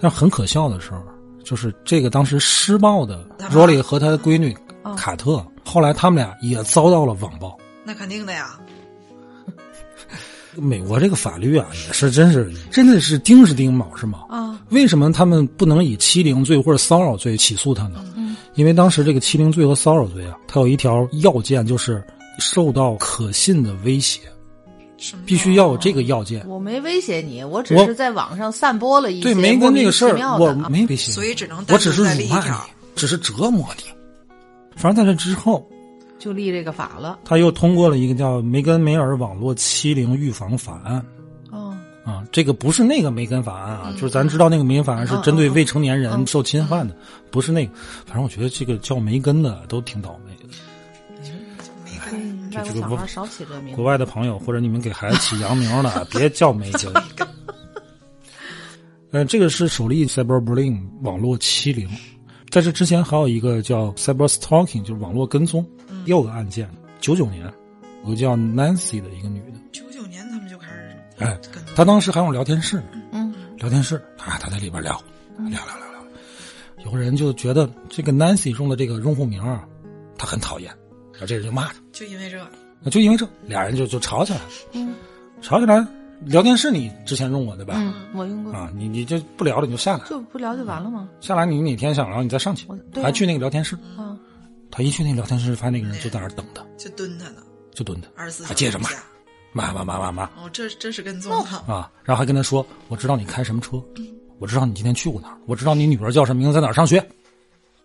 [0.00, 1.02] 但很可笑的时候，
[1.44, 4.56] 就是这个当时施暴的罗里和他的闺女
[4.96, 7.54] 卡特，后来他们俩也遭到了网暴。
[7.84, 8.58] 那肯定的呀。
[10.56, 14.60] 美国这个法律啊，也是真是真的是丁是丁，卯是卯啊。
[14.70, 18.04] 为什么他们不能以欺凌罪或者骚扰罪起诉他呢？
[18.16, 22.02] 嗯，因为当时这个欺凌罪和骚扰罪啊，它有一条要件，就是
[22.38, 24.20] 受到可信的威胁，
[25.24, 26.46] 必须要有这个要件。
[26.48, 32.52] 我没威胁你，我只是在网上散播了一些对没跟那个事儿，我没威胁，所以只能我只是辱骂你，
[32.96, 33.84] 只是折磨你。
[34.76, 35.64] 反正在这之后。
[36.20, 41.02] 就立这个法了，他又通过了一个叫梅根梅尔网络欺凌预防法案。
[41.50, 46.94] 哦，啊，这个不是那个梅根法案啊，就是咱知道那个梅根法案是针对未成年人受侵犯的，
[47.30, 47.72] 不是那个。
[48.04, 50.44] 反正我觉得这个叫梅根的都挺倒霉的。
[52.12, 53.74] 嗯，这个国少起这名。
[53.74, 56.92] 国外的朋友或者你们给孩子起洋名的， 别叫梅根。
[59.10, 61.88] 呃，这个是首例 cyberbullying 网络欺凌，
[62.50, 65.66] 在这之前还有一个叫 cyberstalking，就是网络跟踪。
[66.06, 66.68] 又有个案件，
[67.00, 67.50] 九九年，
[68.04, 69.58] 有个叫 Nancy 的一个女的。
[69.72, 71.38] 九九年他们就开始，哎，
[71.76, 72.82] 她当时还有聊天室，
[73.12, 75.00] 嗯，聊天室啊，她在里边聊，
[75.38, 79.64] 聊聊聊聊，有个人就觉得这个 Nancy 用的这个用户名啊，
[80.16, 80.70] 他很讨厌，
[81.12, 84.94] 然后这人就骂他，就因为这，就因为这，俩人就就吵起来了，嗯，
[85.40, 85.86] 吵起来，
[86.24, 87.74] 聊天室你之前用过对吧？
[87.76, 88.52] 嗯，我用过。
[88.52, 91.08] 啊，你你就不聊了，你就下来，就不聊就完了吗？
[91.20, 92.66] 下来你哪天想聊你再上去，
[93.02, 93.76] 还去那个聊天室。
[93.96, 94.18] 啊。
[94.70, 97.42] 他一去那聊天室，发现那个人就在那儿等他，就蹲他呢，
[97.74, 98.88] 就蹲他，二十四还接着骂，
[99.52, 100.24] 骂骂骂骂骂。
[100.42, 101.90] 哦，这这是跟踪他啊！
[102.04, 103.82] 然后还跟他说：“我知道你开什么车，
[104.38, 107.04] 我知道你今天去过哪儿，我知道你女儿叫什么名字，在哪儿上学。”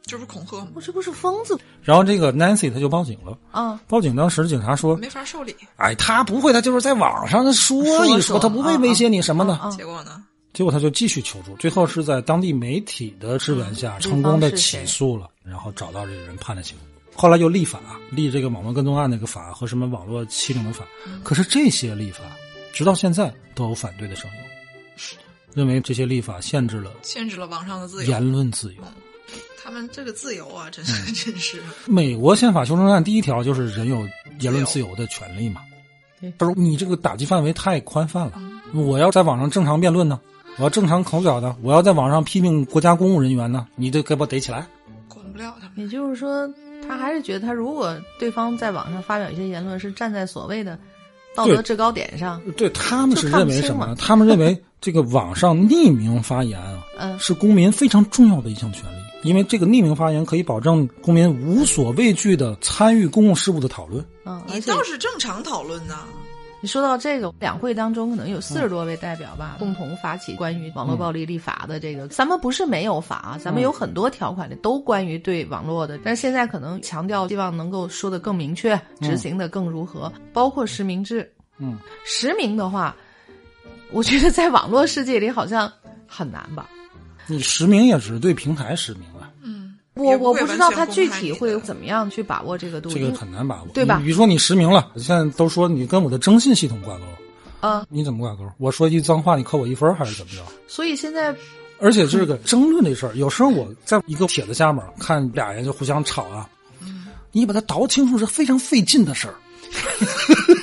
[0.08, 0.68] 这不是恐吓吗？
[0.76, 1.58] 我这不是疯子。
[1.82, 3.82] 然后这个 Nancy 他就报警了啊！
[3.88, 5.56] 报警，当时警察说没法受理。
[5.78, 9.60] 哎，他不会，他就是在网上说一说，他不会威胁你什么的。
[9.76, 10.24] 结果呢？
[10.56, 16.78] 结果他就继续求助，最后是在当地媒体的支援下，成功的起诉了，然后找到这个人判了刑。
[17.14, 20.86] 后来又立法，立这个网络跟踪案那个法和什么网络欺凌的法。
[21.24, 22.24] 可是这些立法，
[22.74, 24.38] 直到现在都有反对的声音，
[25.54, 28.84] 认为这些立法限制了限制了网上的自由、言论自由。
[29.62, 31.62] 他们这个自由啊，真是 真是。
[31.86, 34.08] 美国宪法修正案第一条就是人有
[34.40, 35.62] 言论自由的权利嘛。
[36.38, 38.42] 他说你这个打击范围太宽泛了，
[38.74, 40.20] 我要在网上正常辩论呢，
[40.58, 44.66] 我要正常口角的，我要在网上批评国家公务人员呢，你得给我逮起来。
[45.08, 45.86] 管不了他们。
[45.86, 46.50] 也就是说。
[46.88, 50.78] 他还是觉得，他如果对方在网上发表一些言论，是站在所谓的
[51.34, 53.96] 道德制高点上，对他们是认为什么？
[53.98, 64.06] 他们认为这个网上匿名发言啊，嗯，是公民非常重要的一项权利，因为这个匿名发言可以保证公民无所畏惧的参与公共事务的讨论。
[64.26, 65.96] 嗯，你倒是正常讨论呢。
[66.62, 72.08] 你说到这个，两会当中可能有四十多位代表吧，共同发起关于网络暴力立法的这个。
[72.08, 81.32] 咱们不是没有法，咱们有很多条款的都关于对网络的，但是现在可能强调希望能够说的更明确，执行的更如何，包括实名制。
[81.60, 82.96] 嗯，实名的话，
[83.92, 85.72] 我觉得在网络世界里好像
[86.08, 86.68] 很难吧。
[87.28, 89.32] 你实名也只是对平台实名了，
[89.96, 97.04] 我我不知道他具体会怎么样去把握这个度，这个很难把握，对吧比如说你实名了，现在都说你跟我的征信系统挂钩，
[97.68, 98.44] 啊，你怎么挂钩？
[98.58, 100.44] 我说一句脏话，你扣我一分还是怎么着？
[100.68, 101.34] 所以现在
[101.80, 106.50] 而且这个争论这事儿，有时候我在一个帖子下面看俩人就互相吵啊，
[107.32, 109.36] 你把它倒清楚是非常费劲的事儿，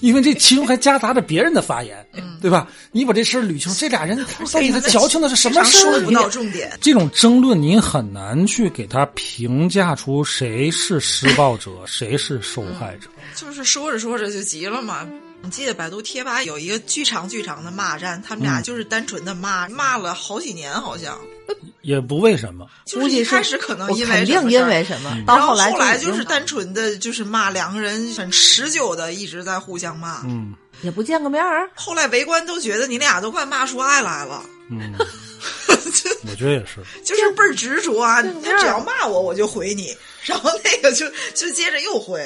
[0.00, 2.06] 因为这其中还夹杂着别人的发言，
[2.40, 2.68] 对吧？
[2.92, 4.16] 你把这事儿捋清楚，这俩人
[4.52, 6.70] 到底他矫情的是什么事儿说不到重点。
[6.80, 13.08] 这种争论，你很难去给他评价出谁是施暴者，谁是受害者。
[13.34, 15.06] 就是说着说着就急了嘛。
[15.42, 21.16] 你记得百度贴吧有一个巨长巨长的骂战，他们俩就是单纯的骂，骂了好几年，好像
[21.82, 30.22] 也不为什么，就是一开始可能因为肯定因为什么，嗯到后来后来就是单纯的就是骂，两个人很持久的一直在互相骂。
[30.24, 31.70] 嗯也不见个面儿。
[31.74, 34.92] 后来围观都觉得你俩都快骂出爱来了，嗯，
[36.28, 36.82] 我觉得也是。
[37.02, 38.20] 就是倍儿执着啊！
[38.20, 39.88] 你见面儿只要骂我，我就回你，
[40.22, 42.20] 然后那个就就接着又回。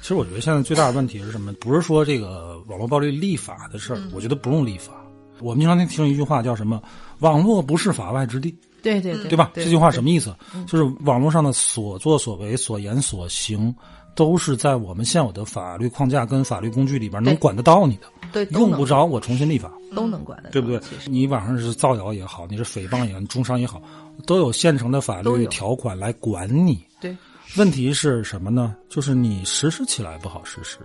[0.00, 1.52] 其实我觉得现在最大的问题是什么？
[1.60, 4.92] 不是说这个网络暴力立法的事儿，我觉得不用立法。
[5.40, 6.80] 我们经常听听一句话叫什么？
[7.20, 9.50] 网络不是法外之地，对对对，对吧？
[9.54, 10.10] 这句话什么？
[10.10, 10.34] 意思？
[10.66, 13.74] 就是网络上的所作所为、所言所行，
[14.14, 19.70] 都是在我们现有的法律框架跟法律工具里边能管得到你的，对，用不着我重新立法。
[19.94, 20.80] 都能管得到，对不对？
[21.06, 23.82] 你网上是造谣也好，你是诽谤也好，你中伤也好，
[24.24, 26.82] 都有现成的法律条款来管你。
[27.00, 27.16] 对，
[27.56, 28.76] 问题是什么呢？
[28.88, 30.78] 就是你实施起来不好实施。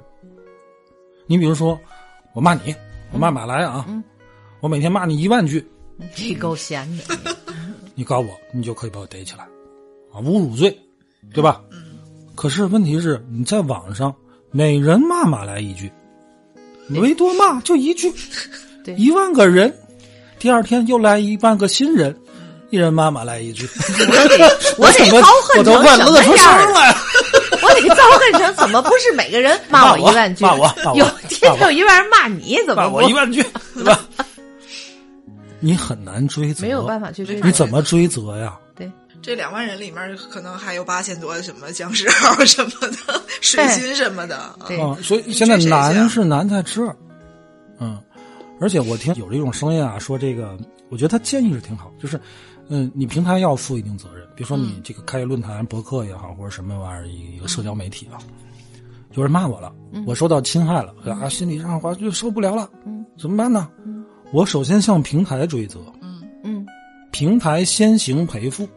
[1.27, 1.79] 你比如说，
[2.33, 2.75] 我骂你，
[3.11, 4.03] 我骂马来啊，嗯
[4.59, 5.63] 我每天骂你一万句，
[6.15, 7.15] 你够闲的。
[7.95, 9.43] 你告我，你就可以把我逮起来，
[10.13, 10.77] 啊，侮辱罪，
[11.33, 11.61] 对吧？
[12.35, 14.13] 可是问题是，你在网上
[14.51, 15.89] 每人骂马来一句，
[16.87, 18.13] 没多骂就一句，
[18.83, 19.73] 对一万个人，
[20.37, 22.13] 第二天又来一万个新人，
[22.69, 23.65] 一人骂马来一句，
[24.77, 26.71] 我得遭恨成什么样儿？
[26.73, 26.95] 来。
[27.61, 30.43] 我得遭恨成怎么不是每个人骂我一万句？
[30.43, 33.41] 骂我骂我有 天天有一万人骂你，怎么骂我一万句，
[33.73, 34.05] 对吧？
[35.59, 37.39] 你很难追责，没有办法去追？
[37.41, 38.57] 你怎么追责呀？
[38.75, 38.91] 对？
[39.21, 44.37] 这两万人里面，可能还有八千多什么僵尸号什么的、 水军什么的。
[44.37, 46.95] 啊对啊，所以现在难是难在这儿，
[47.79, 47.99] 嗯，
[48.61, 50.55] 而且我听有这种声音啊，说这个，
[50.89, 52.19] 我觉得他建议是挺好，就是，
[52.67, 58.19] 嗯，你平台要负一定责任，比如说你这个开论坛、博客也好，或者什么玩意儿一个社交媒体啊，
[59.13, 59.73] 有人骂我了，
[60.05, 63.67] 我受到侵害了，啊，心理上话就受不了了，嗯，怎么办呢？
[64.31, 65.79] 我首先向平台追责，
[66.43, 66.65] 嗯，
[67.11, 68.67] 平台先行赔付，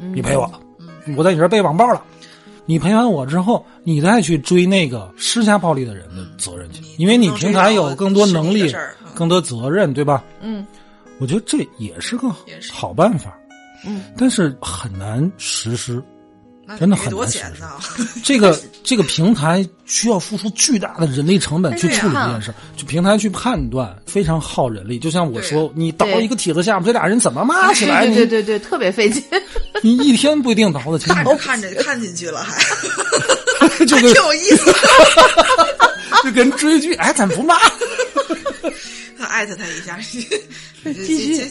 [0.00, 0.14] 嗯。
[0.14, 0.50] 你赔我，
[1.16, 2.02] 我在你这儿被网暴了。
[2.64, 8.72] 你赔完我之后，你再去追那个施加暴力的人的责任去，因为你平台有更多能力
[9.14, 10.24] 更多责任，对吧？
[10.40, 10.66] 嗯。
[11.18, 12.28] 我觉得这也是个
[12.72, 13.36] 好办法，
[13.86, 16.02] 嗯，但是很难实施。
[16.64, 17.70] 那真的很难实钱呢。
[18.22, 24.98] 这个 这个平台需要付出巨大的人力成本去处理这件事儿，就平台去判断非常耗人力。
[24.98, 28.06] 就像我说，你倒一个帖子下面，这俩人怎么骂起来？
[28.06, 29.22] 对对对对，特别费劲。
[29.82, 31.36] 你一天不一定倒得清看楚着。
[31.38, 32.44] 看着看进去了，
[33.58, 34.72] 还 就挺有意思。
[36.22, 37.56] 就跟追剧，哎，咱不骂。
[39.28, 39.98] 艾特他一下，
[40.84, 41.50] 继续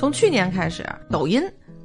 [0.00, 1.42] 从去年开始，抖音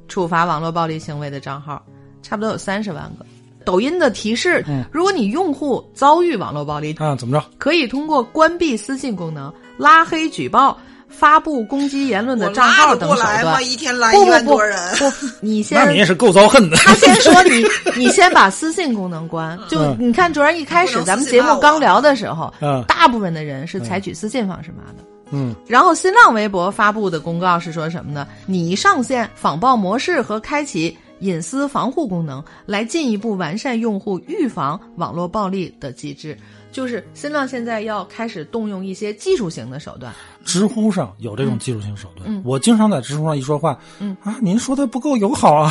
[0.08, 1.84] 处罚网络暴力行为的账号
[2.22, 3.26] 差不多有三十万个。
[3.62, 7.44] 抖音的提示，如果你用户遭遇网络暴力，啊，怎么着？
[7.58, 10.78] 可以通过关闭私信功能、拉黑举报、
[11.10, 13.50] 发布攻击言论的账号等手我拉得过来吗？
[13.58, 13.70] 段。
[13.70, 15.04] 一天来不不不一万多人，不，
[15.42, 16.76] 你先那你也是够遭恨的。
[16.78, 17.62] 他先说你，
[18.02, 19.58] 你先把私信功能关。
[19.68, 25.04] 就嗯你看，卓然一开始咱们节目刚聊的时候，嗯大部分的人是采取私信方式骂的。
[25.30, 28.26] 嗯然后新浪微博发布的公告是说什么呢？
[28.46, 36.36] 拟上线仿报模式和开启隐私防护功能，来进一步完善用户预防网络暴力的机制。
[36.70, 40.14] 就是新浪现在要开始动用一些技术型的手段，
[40.46, 42.40] 知乎上有这种技术性手段，嗯。
[42.44, 44.16] 我经常在知乎上一说话，嗯。
[44.22, 45.70] 啊，您说的不够友好啊，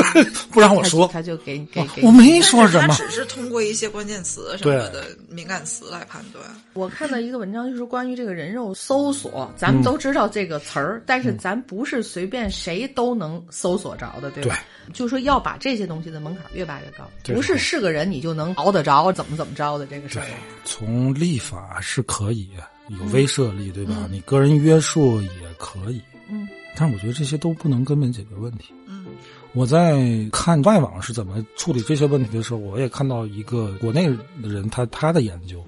[0.50, 2.02] 不让我他说，他就给给给。
[2.02, 2.88] 我没说什么。
[2.88, 2.94] 他。
[2.94, 6.44] 只是通过一些关键词什么的敏感词来判断。
[6.74, 14.58] 我看到一个文章，就是关于这个人肉搜索，咱们都知道这个词儿，但是咱不是随便谁都能搜索着的，对吧？
[14.92, 20.26] 就说要把这些东西的门槛越拔越高，不是是个人你就能熬得着，怎么怎么着的这个事儿。
[20.64, 22.48] 从立法是可以
[22.88, 24.08] 有威慑力，对吧？
[24.10, 25.28] 你个人约束也
[25.58, 28.72] 可以，嗯，但是我觉得这些都不能根本解决问题。
[28.86, 29.06] 嗯，
[29.52, 34.08] 我在看外网是怎么处理这些问题的时候，我也看到一个国内
[34.42, 35.64] 的人他他的研究，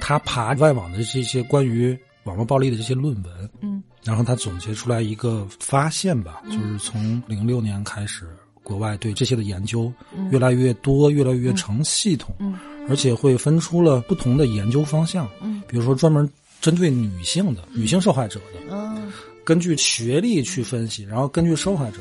[0.00, 8.26] 他爬外网的这些关于网络暴力的这些论文，嗯，然后他总结出来一个发现吧，就是从零六年开始，
[8.62, 9.92] 国外对这些的研究
[10.30, 12.58] 越来越多，越来越成系统，嗯，
[12.88, 16.28] 而且会分出了不同的研究方向，嗯，比如说专门
[16.60, 19.12] 针对女性的女性受害者的，嗯
[19.44, 21.98] 根据学历去分析，然后根据受害者，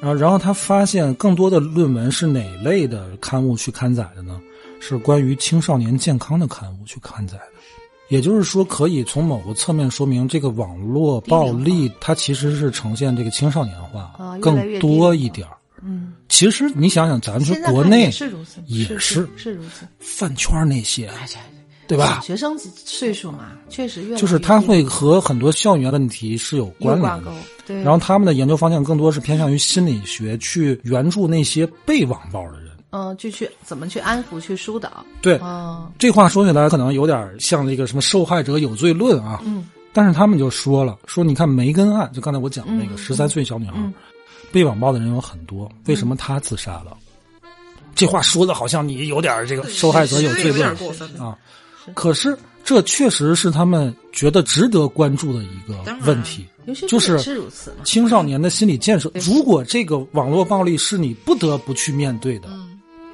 [0.00, 4.40] 然后然后他发现更多的论文是哪类的刊物去刊载的呢？
[4.80, 7.42] 是关于青少年健康的刊物去刊载的。
[8.08, 21.10] 也就是说，可以从某个侧面说明，这个网络暴力它其实是呈现这个青少年化更越多一点儿嗯，其实你想想，咱说现在看国内也是如此，也是是是如此，饭圈那些，
[21.86, 22.20] 对吧？
[22.22, 27.32] 学生岁数嘛，确实越就是越低它会和很多校园问题是有关联的。，
[27.66, 32.68] 对，然后他们的研究方向更多是偏向于心理学，去援助那些被网暴的人。
[32.90, 39.42] 嗯，就去怎么去安抚、去疏导，对，嗯这话说起来可能有点像那个什么受害者有罪论啊。
[39.44, 43.92] 嗯，但是他们就说了，说你看梅根案，就刚才我讲的那个嗯十三岁小女孩，嗯
[44.50, 46.96] 被网暴的人有很多，为什么他自杀了？
[47.94, 50.68] 这话说的好像你有点这个受害者有罪论
[51.18, 51.36] 啊。
[51.94, 56.46] 可是这确实是他们觉得值得关注的一个问题。
[56.86, 57.18] 就是
[57.82, 62.48] 青少年的心理建设，如果这个网络暴力是你不得不去面对的，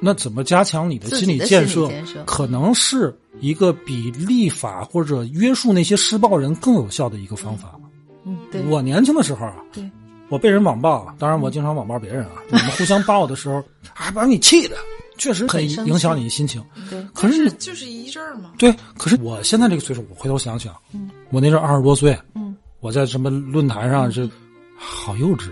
[0.01, 2.23] 那怎么加强你的心自己的理建设心理建设？
[2.25, 7.79] 可能是一个比立法或者约束那些施暴人更有效的一个方法。
[8.25, 9.89] 嗯，对，我年轻的时候啊，对，
[10.29, 13.63] 我被人网暴啊，当然我经常网暴别人啊，我们互相 暴的时候，
[13.93, 14.75] 啊，把你气的，
[15.17, 16.63] 确实很影响你心情。
[16.89, 18.51] 对，可是就是一阵儿嘛。
[18.57, 24.29] 对，可是我现在这个岁数，我回头想想，嗯我那阵二十多岁，嗯，我在什么论坛上是
[24.77, 25.49] 好幼稚，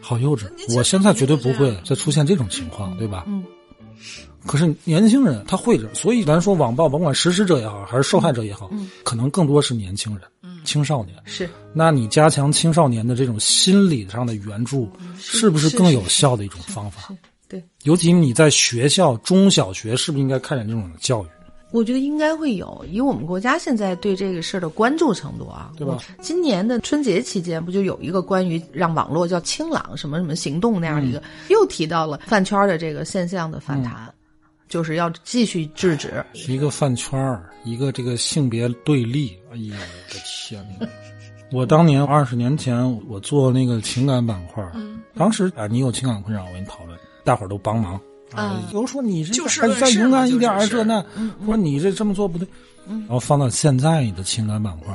[0.00, 0.44] 好幼稚
[0.76, 3.24] 我现在绝对不会再出现这种情况，对吧？
[3.26, 3.42] 嗯，
[4.46, 10.22] 可是年轻人他会这，所以咱说网暴，甭管实施者也好，还是受害者也好，嗯可能更多是年轻人，
[10.64, 11.16] 青少年。
[11.24, 17.14] 是那你加强青少年的这种心理上的援助，是不是更有效的一种方法？
[17.48, 21.26] 对，尤其你在学校、中小学，是不是应该开展这种教育？
[21.72, 34.13] 我觉得应该会有，以我们国家现在对这个事儿的关注程度啊，对吧今年的春节期间，不就有一个关于让网络叫清朗什么什么行动那样的一个，又提到了饭圈的这个现象的反弹，
[34.74, 36.24] 就是要继续制止。
[36.48, 40.88] 一个饭圈儿，一个这个性别对立，哎呀，我的天哪！
[41.56, 47.94] 我当年二十年前，我做那个情感板块，嗯当时啊，你有情感困扰，我跟你讨论，大伙儿都帮忙。
[48.32, 51.06] 啊，有人说你这就是再勇敢一点儿，就是这那，
[51.46, 52.48] 说你这这么做不对。
[52.88, 54.92] 然后放到现在的情感板块，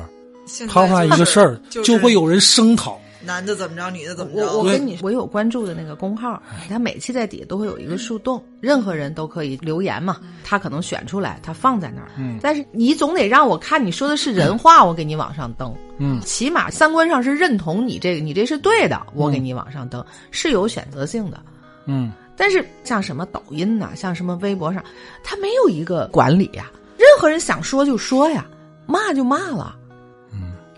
[0.68, 3.00] 抛出来一个事儿，就就会有人声讨。
[3.22, 4.64] 男的怎么着，女的怎么着我我。
[4.64, 10.18] 跟你，我有关注的那个公号，他每期在底下都会有一个树洞，任何人都可以留言嘛。
[10.44, 12.08] 他可能选出来，他放在那儿。
[12.16, 15.74] 嗯但是你总得让我看你说的是人话，我给你往上登。
[15.98, 21.40] 嗯起码三观上是认同你这个，你这是对的，我给你往上登，是有选择性的。
[21.86, 24.82] 嗯，但是像什么抖音呐、像什么微博上，
[25.22, 28.46] 他没有一个管理呀，任何人想说就说呀，
[28.86, 29.76] 骂就骂了。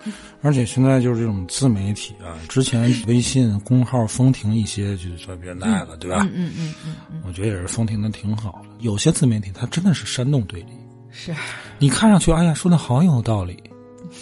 [0.42, 6.26] 而且现在就是这种自媒体啊，之前微信公号封停一些，就算别那个，对吧？
[6.34, 8.68] 嗯嗯嗯嗯，我觉得也是封停的挺好的。
[8.80, 10.68] 有些自媒体它真的是煽动对立，
[11.10, 11.34] 是
[11.78, 13.62] 你看上去哎呀说的好有道理，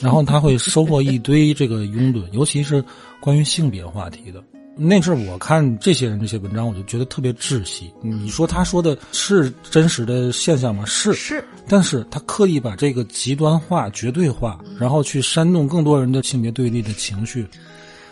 [0.00, 2.84] 然后他会收获一堆这个拥趸，尤其是
[3.20, 4.42] 关于性别话题的。
[4.82, 7.92] 那阵我看这些人这些文章，我就觉得特别窒息。
[8.00, 10.86] 你说他说的是真实的现象吗？
[10.86, 17.46] 是是，但是他刻意把这个极端化、绝对化，然后去煽动更多人的性别对立的情绪。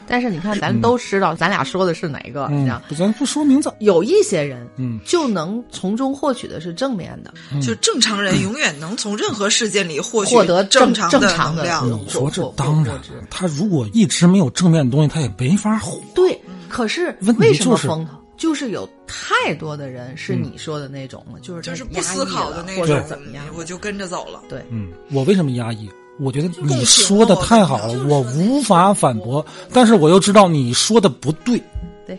[0.08, 2.80] 但是你看，咱都知道，咱俩说的是哪个，你知道？
[2.96, 3.72] 咱不说名字。
[3.80, 11.90] 有一些人，嗯，就能从中获取的是正面的，就正常人永远能从任何事件里获取获得正常正常的能量。
[11.90, 12.98] 嗯你说这当然，
[13.30, 16.00] 他如果一直没有正面的东西，他也没法火。
[16.14, 16.40] 对。
[16.68, 18.18] 可是为什么就是封他？
[18.36, 24.42] 就是有太多的人是你说的那种了，就是就是不思考的那种者怎么样，我就跟着走了。
[24.48, 25.88] 对，嗯，我为什么压抑？
[26.20, 31.62] 我觉得你说的太好了，我无法反驳，但是我又知道你说的不对，
[32.06, 32.18] 对，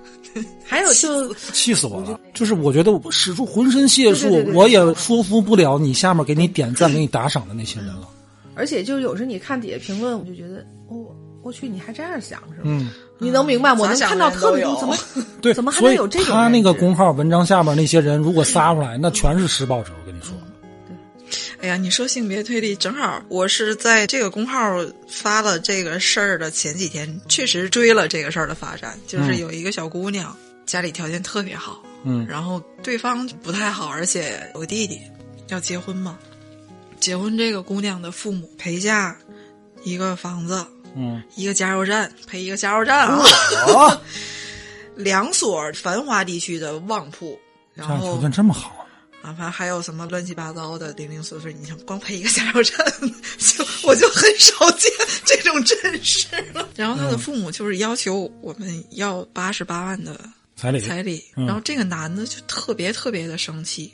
[0.64, 2.18] 还有就气死我了。
[2.32, 8.08] 就是我觉得我使出浑身解数对对对，我也说服不了你下面给你点赞、 给你打赏的那些人了。
[8.54, 11.04] 而且就有时你看底下评论，我就觉得，哦，
[11.42, 12.62] 我去，你还这样想是吧？
[12.64, 13.72] 嗯，你能明白？
[13.74, 14.96] 我能看到特别多，怎么
[15.42, 19.92] 对，怎么还能有这种他那个公号文章下面那些人，如果撒出来，那全是施暴者。
[21.62, 28.98] 哎呀，你说性别推理，正好我是在这个公号发了这个事儿的前几天，确实追了这个事儿的发展。
[29.06, 30.36] 就是有一个小姑娘，
[30.66, 35.00] 家里条件特别好，嗯，然后对方不太好，而且有个弟弟
[35.48, 36.18] 要结婚嘛。
[37.00, 39.16] 结婚这个姑娘的父母陪嫁
[39.84, 43.22] 一个房子，嗯，一个加油站陪一个加油站啊，
[43.68, 44.00] 哦，
[44.96, 47.38] 两所繁华地区的旺铺，
[47.74, 48.75] 然家里条件这么好，
[49.26, 52.78] 啊，反正还有什么乱七八糟的零零碎碎，你想光配一个加油站，
[53.36, 54.88] 就我就很少见
[55.24, 56.68] 这种阵势了。
[56.76, 60.16] 然后他的父母就是要求我们要八十八万的
[60.54, 63.92] 彩礼，彩礼，嗯然后这个男的就特别特别的生气。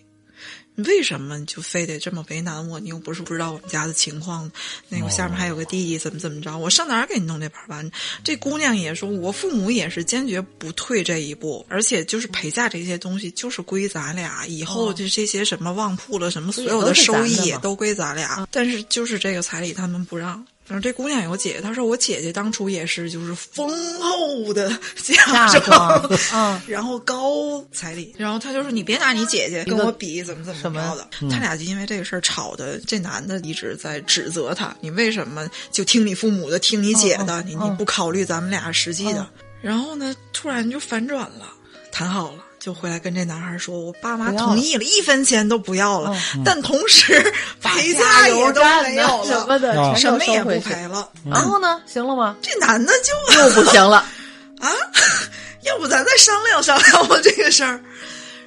[0.74, 2.80] 你为什么就非得这么为难我？
[2.80, 4.50] 你又不是不知道我们家的情况，
[4.88, 6.56] 那个下面还有个弟弟，怎么怎么着？
[6.56, 7.96] 我上哪儿给你弄这盘吧？
[8.24, 18.46] 这姑娘也说，我父母也是坚决不退这一步，而且就是陪嫁这些东西就是归咱俩，以后就这些什么旺铺了，什么所有的收益也都归咱俩。
[18.50, 20.44] 但是就是这个彩礼他们不让。
[20.72, 23.68] 反正这姑娘有个姐姐，她说我姐姐当初也是就是丰
[24.00, 39.28] 厚的嫁嫁妆妆，嗯，然后高彩礼，然后她就说你别拿你姐姐跟我比怎么怎么着的，他俩就因为这个事儿吵的，这男的一直在指责她，你为什么就听你父母的，听你姐的，你你不考虑咱们俩实际的？
[39.60, 41.52] 然后呢，突然就反转了，
[41.92, 42.42] 谈好了。
[42.62, 47.20] 就回来跟这男孩说：“我爸妈同意了，一分钱都不要了，嗯但同时
[47.60, 50.50] 陪嫁加油也都没有了什么，的，什么也不。
[50.60, 51.10] 赔了。
[51.28, 52.36] 然后呢，行了吗？
[52.40, 53.96] 这男的就又不行了，
[54.62, 54.70] 啊，
[55.66, 57.80] 要不咱再商量商量吧这个事儿。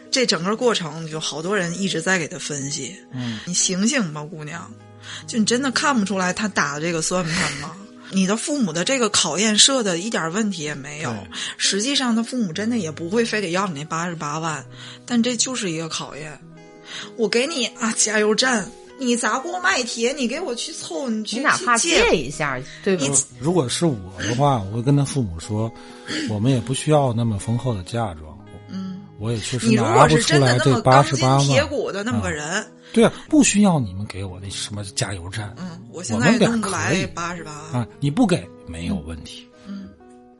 [0.09, 4.71] 这整个过程就好多人一直在给他分析，嗯，你醒醒吧，姑娘，
[5.27, 7.75] 就你真的看不出来他打的这个算盘吗？
[8.11, 11.13] 你的父母的这个考验设的一点问题也没有，
[11.57, 14.65] 实际上他父母真的也不会非得要你那八十八万，
[15.05, 16.39] 但这就是一个考验。
[17.17, 23.11] 我给你啊加油站，你砸锅卖铁，你给我去凑，你去你哪怕借借一下，对不你？
[23.39, 25.71] 如果是我的话，我会跟他父母说，
[26.29, 28.37] 我们也不需要那么丰厚的嫁妆，
[28.69, 31.47] 嗯，我也确实你如拿果是不出来真的那么这八十钢筋八万。
[31.47, 32.65] 铁骨的那么个人，
[32.95, 37.81] 对啊，不需要你们给我那什么加油站嗯，我现在弄不来以八十八万。
[37.81, 39.89] 啊，你不给没有问题，嗯，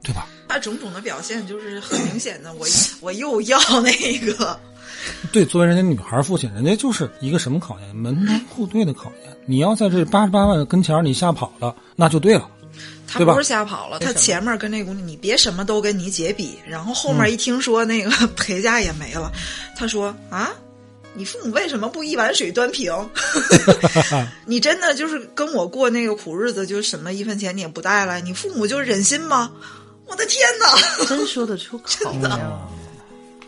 [0.01, 0.25] 对吧？
[0.47, 2.65] 他种种的表现就是很明显的，我
[3.01, 4.57] 我又要那个，
[5.33, 7.93] 对，作为人家女孩父亲，人家就是一个什么考验？
[7.93, 9.37] 门当户对的考验。
[9.45, 12.49] 你要在这八十八万跟前儿你吓跑了，那就对了。
[13.05, 19.29] 他不是吓跑了，他前面跟那姑娘，你别什么都跟你姐比，然后后面一听说那个 陪嫁也没了，
[19.75, 20.51] 他说啊。
[21.15, 22.91] 你父母为什么不一碗水端平？
[24.45, 29.51] 你真的就是跟我过那个苦日子，就什么一分钱你也不带来，你父母就忍心吗？
[30.05, 31.05] 我的天哪！
[31.07, 32.59] 真说得出口 真的！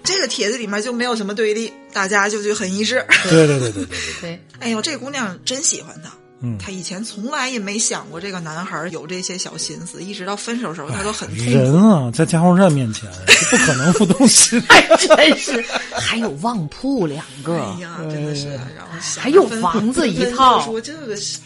[0.04, 3.06] 这个帖子里面就没有什么对立，大家就就很一致。
[3.24, 3.88] 对对对对对对，
[4.22, 6.12] 对，哎呦，这姑娘真喜欢他。
[6.42, 11.52] 嗯她以前从来也没想过这个男孩有这些小心思，一直到分手时候，他都很痛苦。
[11.52, 14.62] 人啊，在加油站面前是不可能不动心。
[14.70, 21.40] 还真是，还有旺铺两个，哎呀，真的是，然后还有房子一套就说这个是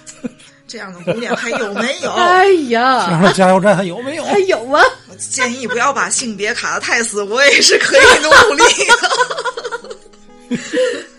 [0.67, 2.11] 这样的姑娘还有没有？
[2.11, 4.23] 哎这呀，样的加油站还有没有？
[4.25, 4.83] 还有啊？
[5.09, 8.63] 我建议不要把性别卡的太死，我也是可以努力
[8.99, 10.55] 的。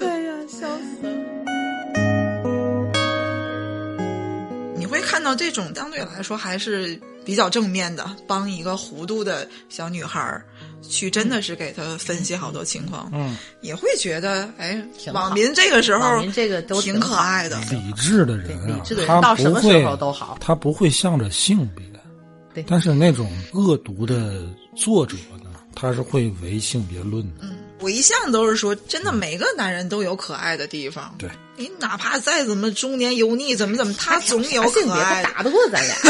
[0.07, 1.22] 哎呀，笑死了！
[4.93, 10.45] 会看到这种相对来说还是比较正面的，帮一个糊涂的小女孩儿
[10.83, 14.81] 去真的是给她分析好多情况，嗯，也会觉得哎
[15.13, 17.61] 网民这个时候网民这个都挺可爱的。
[17.71, 21.85] 理智的人啊，理智的人他到什么时候都好他不会向着性别。
[22.55, 27.45] 对但是那种恶毒的作者呢，他是会唯性别论的。
[27.45, 31.13] 嗯，我一向都是说，真的每个男人都有可爱的地方。
[31.19, 35.23] 对，你哪怕再怎么中年油腻，怎么怎么，他总有可爱。
[35.23, 35.97] 他打得过咱俩。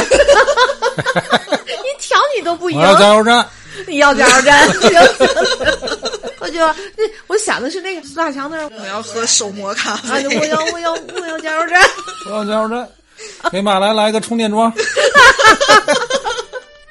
[1.64, 3.48] 你挑你都不赢我，要加油站，
[3.86, 4.68] 你要加油站。
[6.38, 10.38] 我就那我想的是那个苏大强那儿我要喝手磨咖啊，啡。
[10.38, 11.80] 我要我要我要加油站。
[12.26, 12.86] 我要加油站，
[13.50, 14.70] 给马来来个充电桩。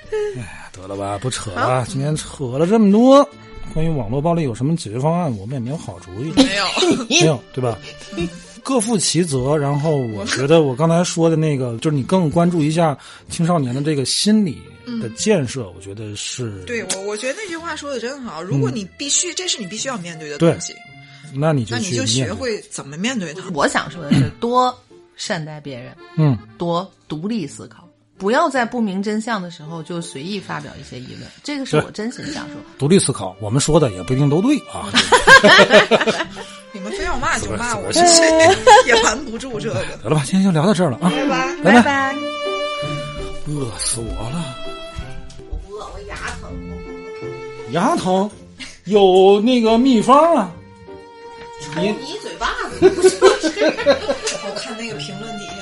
[0.10, 1.86] 哎呀，得了吧，不扯了。
[1.88, 3.28] 今天扯了这么多，
[3.74, 6.32] 关于网络暴力有什么解决方案，我们也没有好主意。
[6.38, 7.78] 没有， 没有，对吧？
[8.64, 9.58] 各负其责。
[9.58, 12.98] 然后我觉得我刚才说的那个，就是你更关注一下
[13.30, 14.62] 青少年的这个心理
[15.02, 18.42] 的建设，我觉得是对我我觉得那句话说的真好。
[18.42, 20.76] 如果你必须，这是你必须要面对的东西，
[21.34, 22.32] 那你就那你就学。
[22.32, 23.50] 会怎么面对它。
[23.54, 24.78] 我想说的是，多
[25.16, 27.88] 善待别人，嗯，多独立思考，
[28.22, 31.28] 不要在不明真相的时候就随意发表一些议论。
[31.44, 32.56] 这个是我真心想说。
[32.78, 34.86] 独立思考，我们说的也不一定都对啊。
[36.72, 39.84] 你们非要骂就骂我，我也瞒不住这个。
[40.04, 41.56] 得了吧，今天就聊到这儿了啊，拜拜。
[41.64, 42.16] 拜拜拜。
[43.48, 44.56] 饿死我了，
[45.50, 46.52] 我不饿，我牙疼。
[47.72, 48.30] 牙疼，
[48.86, 50.52] 有那个秘方啊。
[51.76, 52.80] 你你嘴巴子。
[54.46, 55.54] 我看那个评论底下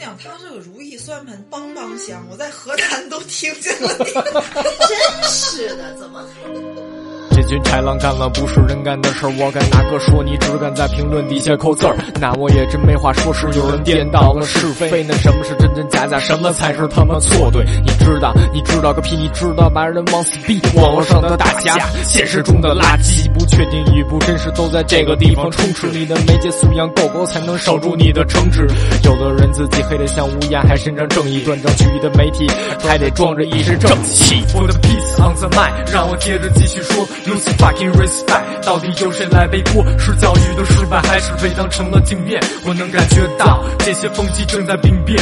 [0.00, 3.96] 就说，就姑娘她这个如意算盘梆梆响，我在河南都听见了。
[3.98, 6.99] 真是的，怎么还？
[7.40, 10.22] 这群豺狼干了不是人干的事儿，我该哪个说？
[10.22, 13.32] 你只敢在评论底下扣字儿，那我也真没话说。
[13.32, 17.64] 是有人颠倒了是非，那什么是真真假假，什么才是他妈错对？
[17.82, 18.34] 你知道？
[18.52, 19.16] 你知道个屁！
[19.16, 20.60] 你知道把人往死逼！
[20.74, 25.86] 网络上的大侠，现实中的垃圾，不确定与不真实都在这个地方充斥。
[25.86, 28.66] 你的媒介素养够高，才能守住你的城池。
[29.04, 32.46] 有的人自己黑得像乌鸦，还伸张正义，断章取义的媒体
[32.86, 34.44] 还得装着一身正气。
[34.54, 37.06] 我的 peace on the mind，让我接着继续说。
[37.30, 39.84] Lose fucking respect，到底由谁来背锅？
[39.98, 42.42] 是教育的失败，还是被当成了镜面？
[42.66, 45.16] 我能感觉到这些风气正在病变。